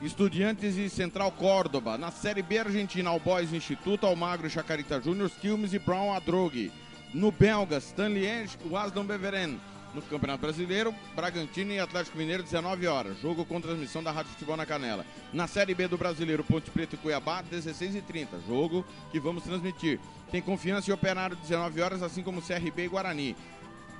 Estudiantes 0.00 0.76
e 0.76 0.88
Central 0.88 1.30
Córdoba. 1.32 1.98
Na 1.98 2.10
Série 2.10 2.42
B 2.42 2.58
Argentina, 2.58 3.10
Alboys 3.10 3.52
Instituto, 3.52 4.06
Almagro 4.06 4.46
e 4.46 4.50
Chacarita 4.50 5.00
Júnior, 5.00 5.30
Quilmes 5.30 5.74
e 5.74 5.78
Brown 5.78 6.14
Adrogue. 6.14 6.72
No 7.12 7.30
Belga, 7.30 7.78
Stanley 7.78 8.48
o 8.64 8.76
Aslan 8.76 9.04
Beveren. 9.04 9.60
No 9.92 10.00
Campeonato 10.02 10.42
Brasileiro, 10.42 10.94
Bragantino 11.16 11.72
e 11.72 11.80
Atlético 11.80 12.16
Mineiro, 12.16 12.44
19 12.44 12.86
horas. 12.86 13.20
Jogo 13.20 13.44
com 13.44 13.60
transmissão 13.60 14.02
da 14.02 14.12
Rádio 14.12 14.30
Futebol 14.32 14.56
na 14.56 14.64
Canela. 14.64 15.04
Na 15.32 15.48
Série 15.48 15.74
B 15.74 15.88
do 15.88 15.98
Brasileiro, 15.98 16.44
Ponte 16.44 16.70
Preta 16.70 16.94
e 16.94 16.98
Cuiabá, 16.98 17.42
16 17.42 17.96
e 17.96 18.02
30 18.02 18.38
Jogo 18.46 18.84
que 19.10 19.18
vamos 19.18 19.42
transmitir. 19.42 19.98
Tem 20.30 20.40
confiança 20.40 20.88
e 20.90 20.92
operário, 20.92 21.34
19 21.36 21.80
horas, 21.80 22.02
assim 22.04 22.22
como 22.22 22.40
CRB 22.40 22.84
e 22.84 22.88
Guarani. 22.88 23.36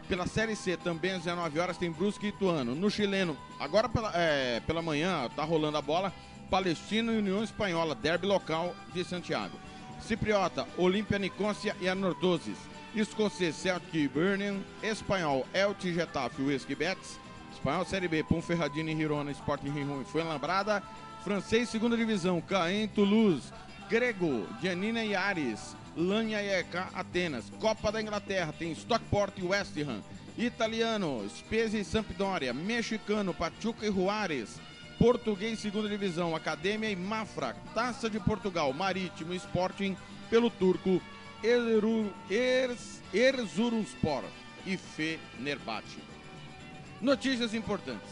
Pela 0.08 0.28
Série 0.28 0.54
C, 0.54 0.76
também 0.76 1.12
às 1.12 1.24
19 1.24 1.58
horas, 1.58 1.76
tem 1.76 1.90
Brusque 1.90 2.26
e 2.26 2.28
Ituano. 2.28 2.74
No 2.74 2.88
chileno, 2.88 3.36
agora 3.58 3.88
pela, 3.88 4.12
é, 4.14 4.60
pela 4.60 4.82
manhã, 4.82 5.28
tá 5.34 5.42
rolando 5.42 5.76
a 5.76 5.82
bola. 5.82 6.12
Palestino 6.48 7.12
e 7.12 7.18
União 7.18 7.42
Espanhola, 7.42 7.96
derby 7.96 8.26
local 8.26 8.74
de 8.92 9.04
Santiago. 9.04 9.58
Cipriota, 10.00 10.66
Olímpia 10.78 11.18
Nicócia 11.18 11.76
e 11.80 11.88
Anortoses 11.88 12.56
escocês 12.94 13.54
Celtic 13.54 13.94
e 13.94 14.08
Birmingham, 14.08 14.60
espanhol 14.82 15.46
Elche 15.54 15.92
Getafe 15.92 16.42
Whisky 16.42 16.74
Betis, 16.74 17.18
espanhol 17.52 17.84
Série 17.84 18.08
B 18.08 18.22
Ponferradina 18.24 18.90
e 18.90 18.96
Girona, 18.96 19.30
Sporting 19.30 19.70
Rihon 19.70 20.04
foi 20.04 20.24
lembrada, 20.24 20.82
francês 21.22 21.68
segunda 21.68 21.96
divisão 21.96 22.40
Caen 22.40 22.88
Toulouse, 22.88 23.52
grego 23.88 24.46
Giannina 24.60 25.04
e 25.04 25.14
Ares, 25.14 25.76
e 25.96 26.76
Atenas, 26.94 27.50
Copa 27.60 27.92
da 27.92 28.00
Inglaterra 28.00 28.52
tem 28.56 28.72
Stockport 28.72 29.38
e 29.38 29.42
West 29.42 29.76
Ham, 29.78 30.00
italiano 30.36 31.24
Spezia 31.28 31.80
e 31.80 31.84
Sampdoria, 31.84 32.52
mexicano 32.52 33.32
Pachuca 33.32 33.86
e 33.86 33.92
Juárez, 33.92 34.60
português 34.98 35.60
segunda 35.60 35.88
divisão 35.88 36.34
Academia 36.34 36.90
e 36.90 36.96
Mafra, 36.96 37.54
Taça 37.74 38.10
de 38.10 38.18
Portugal, 38.18 38.72
Marítimo 38.72 39.32
Sporting 39.34 39.96
pelo 40.28 40.50
turco 40.50 41.00
Erzurumspor 43.12 44.24
e 44.66 44.76
Fenerbahçe. 44.76 45.98
Notícias 47.00 47.54
importantes. 47.54 48.10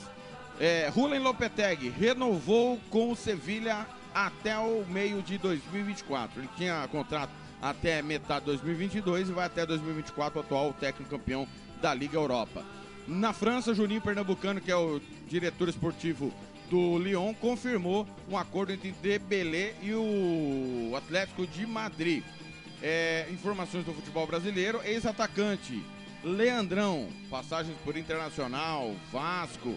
É, 0.58 0.88
Rulen 0.88 1.20
Lopetegui 1.20 1.90
renovou 1.90 2.80
com 2.90 3.12
o 3.12 3.16
Sevilha 3.16 3.86
até 4.14 4.58
o 4.58 4.84
meio 4.88 5.22
de 5.22 5.38
2024. 5.38 6.40
Ele 6.40 6.48
tinha 6.56 6.88
contrato 6.88 7.30
até 7.60 8.02
metade 8.02 8.40
de 8.40 8.46
2022 8.46 9.28
e 9.28 9.32
vai 9.32 9.46
até 9.46 9.66
2024, 9.66 10.40
atual 10.40 10.72
técnico 10.72 11.10
campeão 11.10 11.46
da 11.80 11.92
Liga 11.92 12.16
Europa. 12.16 12.64
Na 13.06 13.32
França, 13.32 13.74
Juninho 13.74 14.00
Pernambucano, 14.00 14.60
que 14.60 14.70
é 14.70 14.76
o 14.76 15.00
diretor 15.28 15.68
esportivo 15.68 16.32
do 16.70 16.98
Lyon, 16.98 17.34
confirmou 17.34 18.06
um 18.28 18.36
acordo 18.36 18.72
entre 18.72 18.92
Debelé 18.92 19.74
e 19.82 19.92
o 19.94 20.94
Atlético 20.96 21.46
de 21.46 21.66
Madrid 21.66 22.22
é, 22.82 23.26
informações 23.30 23.84
do 23.84 23.92
futebol 23.92 24.26
brasileiro. 24.26 24.80
Ex-atacante 24.84 25.82
Leandrão, 26.22 27.08
passagens 27.30 27.76
por 27.84 27.96
Internacional, 27.96 28.94
Vasco. 29.12 29.76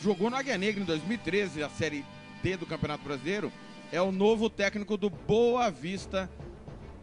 Jogou 0.00 0.28
no 0.28 0.36
Águia 0.36 0.58
Negra 0.58 0.82
em 0.82 0.86
2013, 0.86 1.62
a 1.62 1.68
Série 1.68 2.04
D 2.42 2.56
do 2.56 2.66
Campeonato 2.66 3.04
Brasileiro. 3.04 3.52
É 3.92 4.00
o 4.00 4.10
novo 4.10 4.50
técnico 4.50 4.96
do 4.96 5.08
Boa 5.08 5.70
Vista 5.70 6.28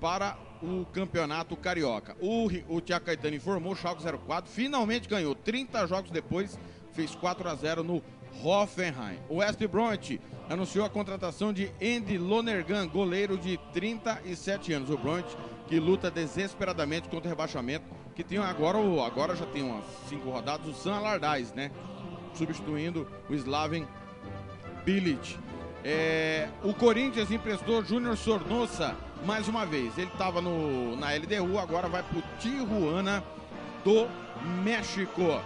para 0.01 0.37
o 0.61 0.85
Campeonato 0.85 1.55
Carioca. 1.55 2.17
O, 2.19 2.47
o 2.67 2.81
Tiago 2.81 3.05
Caetano 3.05 3.35
informou, 3.35 3.73
o 3.73 3.75
Schalke 3.75 4.03
04 4.03 4.51
finalmente 4.51 5.07
ganhou. 5.07 5.33
30 5.33 5.87
jogos 5.87 6.11
depois, 6.11 6.59
fez 6.91 7.15
4 7.15 7.47
a 7.47 7.55
0 7.55 7.83
no 7.83 8.03
Hoffenheim. 8.43 9.19
O 9.29 9.37
West 9.37 9.59
Bromwich 9.67 10.19
anunciou 10.49 10.85
a 10.85 10.89
contratação 10.89 11.53
de 11.53 11.71
Andy 11.81 12.17
Lonergan, 12.17 12.87
goleiro 12.87 13.37
de 13.37 13.57
37 13.73 14.73
anos. 14.73 14.89
O 14.89 14.97
Bromwich 14.97 15.35
que 15.69 15.79
luta 15.79 16.09
desesperadamente 16.09 17.07
contra 17.07 17.27
o 17.27 17.29
rebaixamento, 17.29 17.85
que 18.15 18.23
tem 18.23 18.39
agora, 18.39 18.79
agora 19.05 19.35
já 19.35 19.45
tem 19.45 19.61
umas 19.61 19.85
cinco 20.09 20.31
rodadas, 20.31 20.65
o 20.67 20.73
San 20.73 20.95
Allardyce, 20.95 21.55
né? 21.55 21.69
Substituindo 22.33 23.07
o 23.29 23.35
Slaven 23.35 23.87
Bilic. 24.83 25.37
É, 25.83 26.49
o 26.63 26.73
Corinthians 26.73 27.31
emprestou 27.31 27.85
Júnior 27.85 28.17
Sornosa 28.17 28.95
mais 29.25 29.47
uma 29.47 29.63
vez. 29.63 29.95
Ele 29.97 30.09
estava 30.11 30.41
na 30.41 31.13
LDU, 31.13 31.59
agora 31.59 31.87
vai 31.87 32.01
para 32.01 32.17
o 32.17 32.23
Tijuana 32.39 33.23
do 33.83 34.07
México. 34.63 35.39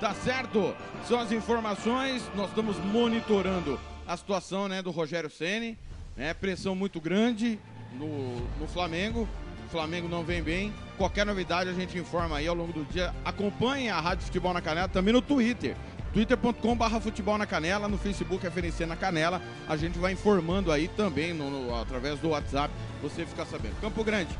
Tá 0.00 0.12
certo? 0.14 0.74
São 1.06 1.20
as 1.20 1.32
informações. 1.32 2.22
Nós 2.34 2.48
estamos 2.48 2.76
monitorando 2.78 3.78
a 4.06 4.16
situação 4.16 4.68
né, 4.68 4.82
do 4.82 4.90
Rogério 4.90 5.30
Ceni, 5.30 5.78
né, 6.16 6.34
pressão 6.34 6.74
muito 6.74 7.00
grande 7.00 7.58
no, 7.92 8.36
no 8.58 8.66
Flamengo. 8.66 9.28
O 9.66 9.70
Flamengo 9.70 10.08
não 10.08 10.22
vem 10.22 10.42
bem. 10.42 10.72
Qualquer 10.98 11.24
novidade 11.24 11.70
a 11.70 11.72
gente 11.72 11.96
informa 11.98 12.36
aí 12.36 12.46
ao 12.46 12.54
longo 12.54 12.72
do 12.72 12.84
dia. 12.84 13.14
Acompanhe 13.24 13.88
a 13.88 13.98
Rádio 14.00 14.26
Futebol 14.26 14.52
na 14.52 14.60
Canela 14.60 14.88
também 14.88 15.12
no 15.12 15.22
Twitter. 15.22 15.76
twitter.com.br 16.12 17.00
futebol 17.00 17.38
na 17.38 17.46
canela, 17.46 17.88
no 17.88 17.98
Facebook 17.98 18.46
FNC 18.46 18.86
na 18.86 18.94
canela. 18.94 19.40
A 19.66 19.76
gente 19.76 19.98
vai 19.98 20.12
informando 20.12 20.70
aí 20.70 20.86
também 20.88 21.32
no, 21.32 21.50
no, 21.50 21.74
através 21.74 22.20
do 22.20 22.28
WhatsApp. 22.28 22.72
Você 23.02 23.24
fica 23.24 23.44
sabendo. 23.44 23.80
Campo 23.80 24.04
Grande, 24.04 24.30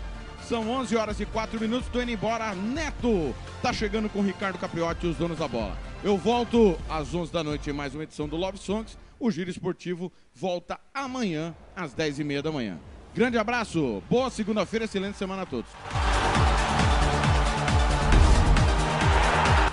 são 0.44 0.68
11 0.68 0.96
horas 0.96 1.20
e 1.20 1.26
4 1.26 1.58
minutos, 1.58 1.88
tô 1.88 2.00
indo 2.00 2.10
embora. 2.12 2.54
Neto 2.54 3.34
tá 3.62 3.72
chegando 3.72 4.08
com 4.08 4.20
Ricardo 4.20 4.58
Capriotti 4.58 5.06
e 5.06 5.10
os 5.10 5.16
donos 5.16 5.38
da 5.38 5.48
bola. 5.48 5.76
Eu 6.02 6.16
volto 6.18 6.78
às 6.88 7.14
11 7.14 7.32
da 7.32 7.42
noite 7.42 7.70
em 7.70 7.72
mais 7.72 7.94
uma 7.94 8.02
edição 8.04 8.28
do 8.28 8.36
Love 8.36 8.58
Songs. 8.58 8.98
O 9.18 9.30
Giro 9.30 9.50
Esportivo 9.50 10.12
volta 10.34 10.78
amanhã 10.92 11.54
às 11.74 11.94
10h30 11.94 12.42
da 12.42 12.52
manhã. 12.52 12.78
Grande 13.14 13.38
abraço, 13.38 14.02
boa 14.10 14.28
segunda-feira, 14.28 14.84
excelente 14.84 15.16
semana 15.16 15.42
a 15.42 15.46
todos. 15.46 15.70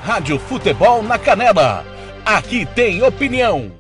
Rádio 0.04 0.40
Futebol 0.40 1.04
na 1.04 1.20
Canela. 1.20 1.86
Aqui 2.26 2.66
tem 2.66 3.04
opinião. 3.04 3.70